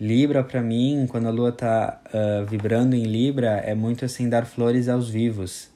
Libra 0.00 0.42
para 0.42 0.62
mim, 0.62 1.06
quando 1.08 1.28
a 1.28 1.30
lua 1.30 1.52
tá 1.52 2.00
uh, 2.06 2.46
vibrando 2.46 2.96
em 2.96 3.04
Libra, 3.04 3.62
é 3.64 3.74
muito 3.74 4.04
assim 4.04 4.28
dar 4.28 4.46
flores 4.46 4.88
aos 4.88 5.10
vivos. 5.10 5.70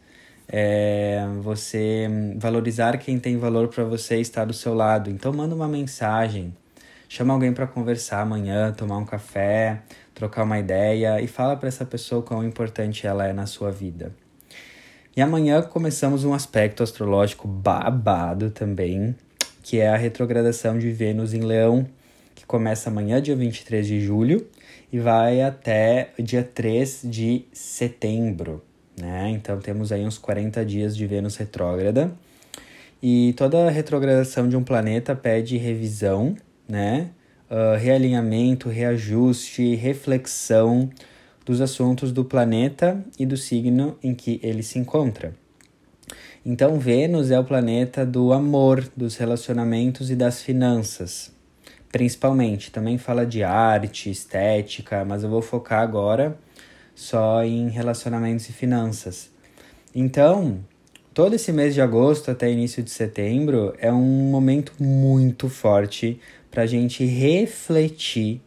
É 0.49 1.26
você 1.43 2.09
valorizar 2.37 2.97
quem 2.99 3.19
tem 3.19 3.37
valor 3.37 3.69
para 3.69 3.85
você 3.85 4.19
estar 4.21 4.47
do 4.47 4.55
seu 4.55 4.75
lado. 4.75 5.11
Então 5.11 5.33
manda 5.33 5.55
uma 5.55 5.69
mensagem, 5.69 6.55
chama 7.09 7.35
alguém 7.35 7.53
para 7.53 7.67
conversar 7.67 8.21
amanhã, 8.21 8.73
tomar 8.73 8.99
um 8.99 9.05
café, 9.05 9.83
trocar 10.15 10.45
uma 10.45 10.59
ideia 10.59 11.21
e 11.21 11.27
fala 11.27 11.57
para 11.57 11.69
essa 11.69 11.85
pessoa 11.85 12.23
quão 12.23 12.45
importante 12.45 13.07
ela 13.07 13.27
é 13.27 13.33
na 13.33 13.47
sua 13.47 13.71
vida. 13.71 14.15
E 15.17 15.23
amanhã 15.23 15.63
começamos 15.63 16.25
um 16.25 16.35
aspecto 16.35 16.83
astrológico 16.83 17.49
babado 17.49 18.51
também, 18.51 19.15
que 19.63 19.81
é 19.81 19.89
a 19.89 19.97
retrogradação 19.97 20.79
de 20.79 20.91
Vênus 20.91 21.33
em 21.33 21.41
Leão 21.41 21.87
que 22.37 22.45
começa 22.45 22.91
amanhã, 22.91 23.21
dia 23.21 23.35
23 23.35 23.85
de 23.85 24.01
julho, 24.01 24.47
e 24.93 25.01
vai 25.01 25.41
até 25.41 26.11
dia 26.19 26.45
3 26.45 27.01
de 27.05 27.47
setembro, 27.53 28.63
né? 28.97 29.31
Então 29.31 29.59
temos 29.59 29.91
aí 29.91 30.05
uns 30.05 30.19
40 30.19 30.65
dias 30.65 30.95
de 30.95 31.07
Vênus 31.07 31.37
retrógrada. 31.37 32.13
E 33.03 33.33
toda 33.37 33.71
retrogradação 33.71 34.49
de 34.49 34.57
um 34.57 34.63
planeta 34.63 35.15
pede 35.15 35.57
revisão, 35.57 36.37
né? 36.68 37.11
Uh, 37.50 37.78
realinhamento, 37.78 38.68
reajuste, 38.68 39.75
reflexão 39.75 40.90
dos 41.44 41.61
assuntos 41.61 42.11
do 42.11 42.25
planeta 42.25 43.04
e 43.18 43.25
do 43.25 43.37
signo 43.37 43.96
em 44.02 44.14
que 44.14 44.40
ele 44.42 44.62
se 44.62 44.78
encontra. 44.78 45.35
Então, 46.44 46.78
Vênus 46.78 47.30
é 47.30 47.38
o 47.38 47.44
planeta 47.44 48.04
do 48.04 48.32
amor, 48.32 48.88
dos 48.96 49.16
relacionamentos 49.16 50.11
e 50.11 50.16
das 50.16 50.42
finanças 50.42 51.35
principalmente. 51.96 52.70
Também 52.70 52.99
fala 52.99 53.25
de 53.25 53.42
arte, 53.42 54.11
estética, 54.11 55.02
mas 55.02 55.23
eu 55.23 55.30
vou 55.30 55.40
focar 55.40 55.80
agora 55.80 56.37
só 56.94 57.42
em 57.42 57.70
relacionamentos 57.70 58.49
e 58.50 58.52
finanças. 58.52 59.30
Então, 59.94 60.61
todo 61.16 61.32
esse 61.32 61.50
mês 61.50 61.73
de 61.73 61.80
agosto 61.80 62.30
até 62.30 62.52
início 62.52 62.82
de 62.82 62.90
setembro 62.90 63.75
é 63.78 63.90
um 63.90 64.30
momento 64.30 64.75
muito 64.78 65.49
forte 65.49 66.20
para 66.50 66.64
a 66.64 66.66
gente 66.66 67.06
refletir, 67.06 68.42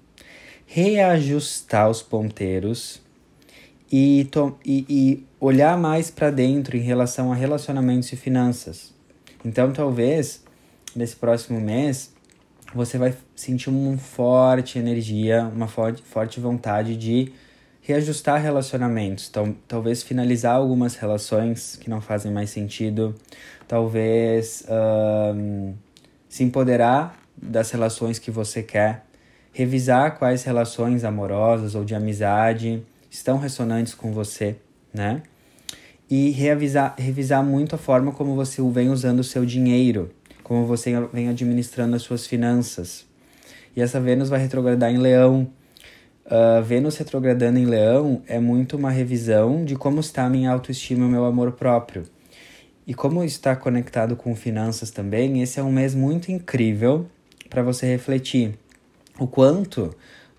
reajustar 0.68 1.90
os 1.90 2.04
ponteiros 2.04 3.02
e, 3.92 4.30
e, 4.64 4.86
e 4.88 5.26
olhar 5.40 5.80
mais 5.80 6.12
para 6.12 6.30
dentro 6.30 6.78
em 6.78 6.82
relação 6.82 7.32
a 7.32 7.36
relacionamentos 7.36 8.14
e 8.14 8.16
finanças. 8.16 8.94
Então, 9.44 9.74
talvez 9.74 10.44
nesse 10.96 11.16
próximo 11.16 11.60
mês 11.60 12.14
você 12.72 13.00
vai 13.00 13.16
sentir 13.36 13.72
uma 13.72 13.98
forte 13.98 14.78
energia, 14.78 15.52
uma 15.56 15.68
forte, 15.68 16.04
forte 16.04 16.40
vontade 16.40 16.96
de 16.96 17.34
reajustar 17.92 18.42
relacionamentos. 18.42 19.28
Então, 19.30 19.56
talvez 19.68 20.02
finalizar 20.02 20.56
algumas 20.56 20.96
relações 20.96 21.76
que 21.76 21.90
não 21.90 22.02
fazem 22.02 22.32
mais 22.32 22.50
sentido, 22.50 23.16
talvez 23.68 24.66
um, 25.36 25.74
se 26.28 26.44
empoderar 26.44 27.18
das 27.36 27.72
relações 27.72 28.20
que 28.20 28.32
você 28.32 28.64
quer, 28.64 29.06
revisar 29.52 30.18
quais 30.18 30.44
relações 30.44 31.04
amorosas 31.04 31.76
ou 31.76 31.84
de 31.84 31.96
amizade 31.96 32.84
estão 33.10 33.38
ressonantes 33.38 33.94
com 33.94 34.12
você, 34.12 34.56
né? 34.94 35.24
E 36.10 36.32
revisar, 36.32 36.96
revisar 36.98 37.44
muito 37.44 37.76
a 37.76 37.78
forma 37.78 38.12
como 38.12 38.36
você 38.36 38.62
vem 38.72 38.90
usando 38.90 39.20
o 39.20 39.24
seu 39.24 39.46
dinheiro 39.46 40.12
como 40.50 40.66
você 40.66 41.00
vem 41.14 41.30
administrando 41.30 41.96
as 41.96 42.02
suas 42.02 42.26
finanças. 42.26 43.06
E 43.76 43.82
essa 43.82 44.00
Vênus 44.00 44.30
vai 44.30 44.40
retrogradar 44.40 44.92
em 44.92 44.98
Leão. 44.98 45.48
Uh, 46.30 46.62
Vênus 46.62 46.96
retrogradando 46.96 47.58
em 47.58 47.66
Leão 47.66 48.22
é 48.28 48.40
muito 48.40 48.78
uma 48.78 48.92
revisão 48.92 49.66
de 49.66 49.76
como 49.76 50.00
está 50.00 50.26
a 50.26 50.30
minha 50.30 50.52
autoestima 50.52 51.04
e 51.04 51.08
o 51.08 51.12
meu 51.12 51.26
amor 51.26 51.54
próprio. 51.54 52.04
E 52.86 52.94
como 52.94 53.24
está 53.24 53.56
conectado 53.56 54.16
com 54.16 54.36
finanças 54.36 54.92
também, 54.92 55.42
esse 55.42 55.60
é 55.60 55.64
um 55.64 55.72
mês 55.72 55.96
muito 55.96 56.32
incrível 56.32 57.08
para 57.50 57.64
você 57.64 57.88
refletir 57.88 58.60
o 59.20 59.26
quanto 59.26 59.90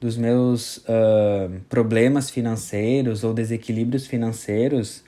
dos 0.00 0.16
meus 0.16 0.78
uh, 0.78 1.60
problemas 1.68 2.30
financeiros 2.30 3.24
ou 3.24 3.34
desequilíbrios 3.34 4.06
financeiros, 4.06 5.04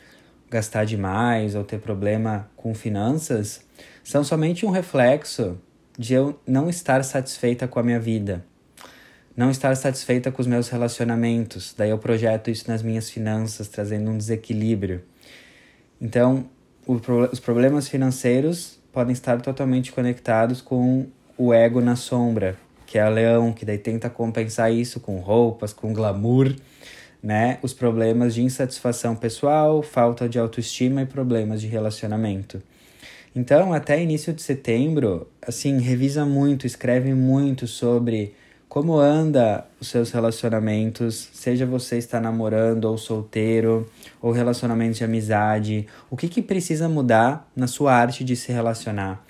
gastar 0.50 0.84
demais 0.84 1.54
ou 1.54 1.62
ter 1.62 1.78
problema 1.78 2.50
com 2.56 2.74
finanças, 2.74 3.64
são 4.02 4.22
somente 4.22 4.66
um 4.66 4.70
reflexo 4.70 5.56
de 5.96 6.12
eu 6.14 6.38
não 6.46 6.68
estar 6.68 7.04
satisfeita 7.04 7.68
com 7.68 7.78
a 7.78 7.82
minha 7.82 8.00
vida, 8.00 8.44
não 9.36 9.50
estar 9.50 9.74
satisfeita 9.76 10.30
com 10.30 10.40
os 10.40 10.46
meus 10.46 10.68
relacionamentos. 10.68 11.74
Daí 11.76 11.90
eu 11.90 11.98
projeto 11.98 12.50
isso 12.50 12.68
nas 12.68 12.82
minhas 12.82 13.10
finanças, 13.10 13.68
trazendo 13.68 14.10
um 14.10 14.16
desequilíbrio. 14.16 15.02
Então, 16.00 16.46
o, 16.86 17.00
os 17.30 17.40
problemas 17.40 17.88
financeiros 17.88 18.78
podem 18.92 19.12
estar 19.12 19.40
totalmente 19.40 19.92
conectados 19.92 20.60
com 20.60 21.06
o 21.38 21.52
ego 21.52 21.80
na 21.80 21.96
sombra, 21.96 22.56
que 22.86 22.98
é 22.98 23.02
a 23.02 23.08
leão, 23.08 23.52
que 23.52 23.64
daí 23.64 23.78
tenta 23.78 24.10
compensar 24.10 24.72
isso 24.72 25.00
com 25.00 25.18
roupas, 25.18 25.72
com 25.72 25.92
glamour, 25.94 26.54
né? 27.22 27.58
Os 27.62 27.72
problemas 27.72 28.34
de 28.34 28.42
insatisfação 28.42 29.16
pessoal, 29.16 29.82
falta 29.82 30.28
de 30.28 30.38
autoestima 30.38 31.02
e 31.02 31.06
problemas 31.06 31.60
de 31.60 31.68
relacionamento. 31.68 32.62
Então, 33.34 33.72
até 33.72 34.02
início 34.02 34.32
de 34.32 34.42
setembro, 34.42 35.26
assim, 35.40 35.78
revisa 35.78 36.26
muito, 36.26 36.66
escreve 36.66 37.14
muito 37.14 37.66
sobre 37.66 38.34
como 38.72 38.98
anda 38.98 39.66
os 39.78 39.88
seus 39.88 40.10
relacionamentos, 40.12 41.28
seja 41.34 41.66
você 41.66 41.98
está 41.98 42.18
namorando 42.18 42.86
ou 42.86 42.96
solteiro, 42.96 43.86
ou 44.18 44.32
relacionamentos 44.32 44.96
de 44.96 45.04
amizade, 45.04 45.86
o 46.08 46.16
que, 46.16 46.26
que 46.26 46.40
precisa 46.40 46.88
mudar 46.88 47.46
na 47.54 47.66
sua 47.66 47.92
arte 47.92 48.24
de 48.24 48.34
se 48.34 48.50
relacionar. 48.50 49.22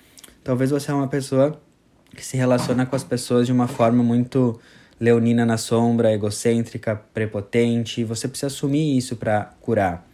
Talvez 0.45 0.71
você 0.71 0.91
é 0.91 0.93
uma 0.93 1.09
pessoa 1.09 1.59
que 2.15 2.25
se 2.25 2.37
relaciona 2.37 2.85
com 2.85 2.95
as 2.95 3.03
pessoas 3.03 3.45
de 3.45 3.51
uma 3.51 3.67
forma 3.67 4.01
muito 4.01 4.57
leonina 4.97 5.45
na 5.45 5.57
sombra, 5.57 6.13
egocêntrica, 6.13 7.01
prepotente, 7.13 8.01
você 8.05 8.29
precisa 8.29 8.47
assumir 8.47 8.97
isso 8.97 9.17
para 9.17 9.51
curar. 9.59 10.07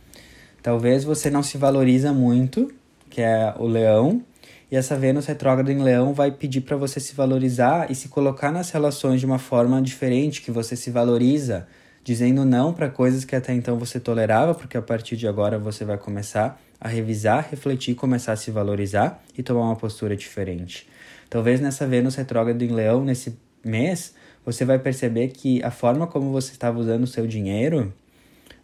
Talvez 0.63 1.03
você 1.03 1.29
não 1.29 1.43
se 1.43 1.55
valoriza 1.55 2.11
muito 2.11 2.73
que 3.09 3.21
é 3.21 3.53
o 3.57 3.67
leão, 3.67 4.23
e 4.71 4.75
essa 4.75 4.95
Vênus 4.95 5.25
retrógrada 5.25 5.71
em 5.71 5.81
leão 5.81 6.13
vai 6.13 6.31
pedir 6.31 6.61
para 6.61 6.77
você 6.77 6.99
se 6.99 7.15
valorizar 7.15 7.89
e 7.89 7.95
se 7.95 8.07
colocar 8.07 8.51
nas 8.51 8.69
relações 8.69 9.19
de 9.19 9.25
uma 9.25 9.39
forma 9.39 9.81
diferente, 9.81 10.41
que 10.41 10.51
você 10.51 10.75
se 10.75 10.91
valoriza, 10.91 11.67
dizendo 12.03 12.45
não 12.45 12.71
para 12.71 12.87
coisas 12.87 13.25
que 13.25 13.35
até 13.35 13.53
então 13.53 13.77
você 13.79 13.99
tolerava, 13.99 14.53
porque 14.53 14.77
a 14.77 14.81
partir 14.81 15.17
de 15.17 15.27
agora 15.27 15.57
você 15.57 15.83
vai 15.83 15.97
começar 15.97 16.61
a 16.79 16.87
revisar, 16.87 17.47
refletir, 17.49 17.95
começar 17.95 18.33
a 18.33 18.35
se 18.35 18.51
valorizar 18.51 19.23
e 19.37 19.41
tomar 19.41 19.61
uma 19.61 19.75
postura 19.75 20.15
diferente. 20.15 20.87
Talvez 21.29 21.59
nessa 21.59 21.87
Vênus 21.87 22.15
retrógrada 22.15 22.63
em 22.63 22.69
leão, 22.69 23.03
nesse 23.03 23.37
mês, 23.63 24.13
você 24.45 24.63
vai 24.65 24.77
perceber 24.77 25.29
que 25.29 25.63
a 25.63 25.71
forma 25.71 26.05
como 26.05 26.31
você 26.31 26.51
estava 26.51 26.79
usando 26.79 27.03
o 27.03 27.07
seu 27.07 27.25
dinheiro, 27.25 27.91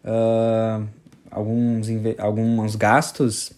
uh, 0.04 0.88
alguns, 1.32 1.88
alguns 2.20 2.76
gastos 2.76 3.52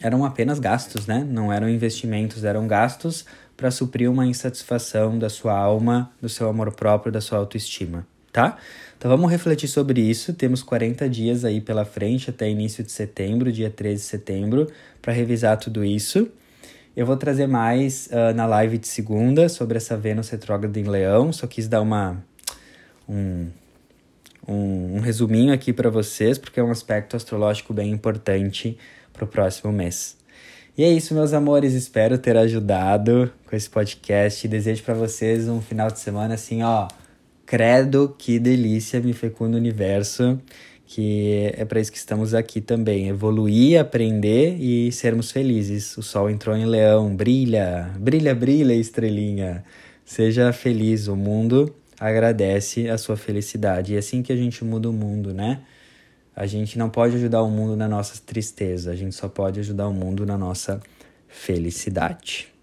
eram 0.00 0.24
apenas 0.24 0.58
gastos, 0.58 1.06
né? 1.06 1.26
Não 1.28 1.52
eram 1.52 1.68
investimentos, 1.68 2.44
eram 2.44 2.66
gastos 2.66 3.24
para 3.56 3.70
suprir 3.70 4.10
uma 4.10 4.26
insatisfação 4.26 5.18
da 5.18 5.28
sua 5.28 5.56
alma, 5.56 6.10
do 6.20 6.28
seu 6.28 6.48
amor 6.48 6.72
próprio, 6.72 7.12
da 7.12 7.20
sua 7.20 7.38
autoestima, 7.38 8.06
tá? 8.32 8.58
Então 8.98 9.10
vamos 9.10 9.30
refletir 9.30 9.68
sobre 9.68 10.00
isso. 10.00 10.32
Temos 10.32 10.62
40 10.62 11.08
dias 11.08 11.44
aí 11.44 11.60
pela 11.60 11.84
frente 11.84 12.30
até 12.30 12.48
início 12.48 12.82
de 12.82 12.90
setembro, 12.90 13.52
dia 13.52 13.70
13 13.70 14.02
de 14.02 14.08
setembro, 14.08 14.70
para 15.00 15.12
revisar 15.12 15.56
tudo 15.58 15.84
isso. 15.84 16.28
Eu 16.96 17.04
vou 17.04 17.16
trazer 17.16 17.46
mais 17.46 18.08
uh, 18.08 18.34
na 18.34 18.46
live 18.46 18.78
de 18.78 18.86
segunda 18.86 19.48
sobre 19.48 19.76
essa 19.76 19.96
Vênus 19.96 20.28
retrógrada 20.30 20.78
em 20.78 20.84
Leão. 20.84 21.32
Só 21.32 21.46
quis 21.46 21.68
dar 21.68 21.80
uma 21.80 22.22
um, 23.08 23.48
um, 24.48 24.83
resuminho 25.04 25.52
aqui 25.52 25.72
para 25.72 25.90
vocês, 25.90 26.38
porque 26.38 26.58
é 26.58 26.64
um 26.64 26.70
aspecto 26.70 27.16
astrológico 27.16 27.72
bem 27.72 27.92
importante 27.92 28.76
para 29.12 29.24
o 29.24 29.28
próximo 29.28 29.72
mês. 29.72 30.16
E 30.76 30.82
é 30.82 30.90
isso, 30.90 31.14
meus 31.14 31.32
amores. 31.32 31.72
Espero 31.72 32.18
ter 32.18 32.36
ajudado 32.36 33.30
com 33.46 33.54
esse 33.54 33.70
podcast. 33.70 34.48
Desejo 34.48 34.82
para 34.82 34.94
vocês 34.94 35.48
um 35.48 35.60
final 35.60 35.88
de 35.88 36.00
semana 36.00 36.34
assim, 36.34 36.64
ó. 36.64 36.88
Credo, 37.46 38.12
que 38.18 38.40
delícia, 38.40 38.98
me 39.00 39.12
fecunda 39.12 39.56
o 39.56 39.60
universo. 39.60 40.40
Que 40.84 41.52
é 41.54 41.64
para 41.64 41.78
isso 41.80 41.92
que 41.92 41.98
estamos 41.98 42.34
aqui 42.34 42.60
também. 42.60 43.08
Evoluir, 43.08 43.80
aprender 43.80 44.56
e 44.58 44.90
sermos 44.90 45.30
felizes. 45.30 45.96
O 45.96 46.02
sol 46.02 46.28
entrou 46.28 46.56
em 46.56 46.66
leão. 46.66 47.14
Brilha, 47.14 47.92
brilha, 47.96 48.34
brilha, 48.34 48.74
estrelinha. 48.74 49.64
Seja 50.04 50.52
feliz. 50.52 51.06
O 51.06 51.14
mundo 51.14 51.72
agradece 51.98 52.88
a 52.88 52.98
sua 52.98 53.16
felicidade. 53.16 53.92
E 53.92 53.96
é 53.96 53.98
assim 53.98 54.22
que 54.22 54.32
a 54.32 54.36
gente 54.36 54.64
muda 54.64 54.88
o 54.88 54.92
mundo, 54.92 55.32
né? 55.32 55.62
A 56.36 56.46
gente 56.46 56.78
não 56.78 56.90
pode 56.90 57.16
ajudar 57.16 57.42
o 57.42 57.50
mundo 57.50 57.76
na 57.76 57.88
nossa 57.88 58.20
tristeza, 58.24 58.90
a 58.90 58.96
gente 58.96 59.14
só 59.14 59.28
pode 59.28 59.60
ajudar 59.60 59.88
o 59.88 59.92
mundo 59.92 60.26
na 60.26 60.36
nossa 60.36 60.80
felicidade. 61.28 62.53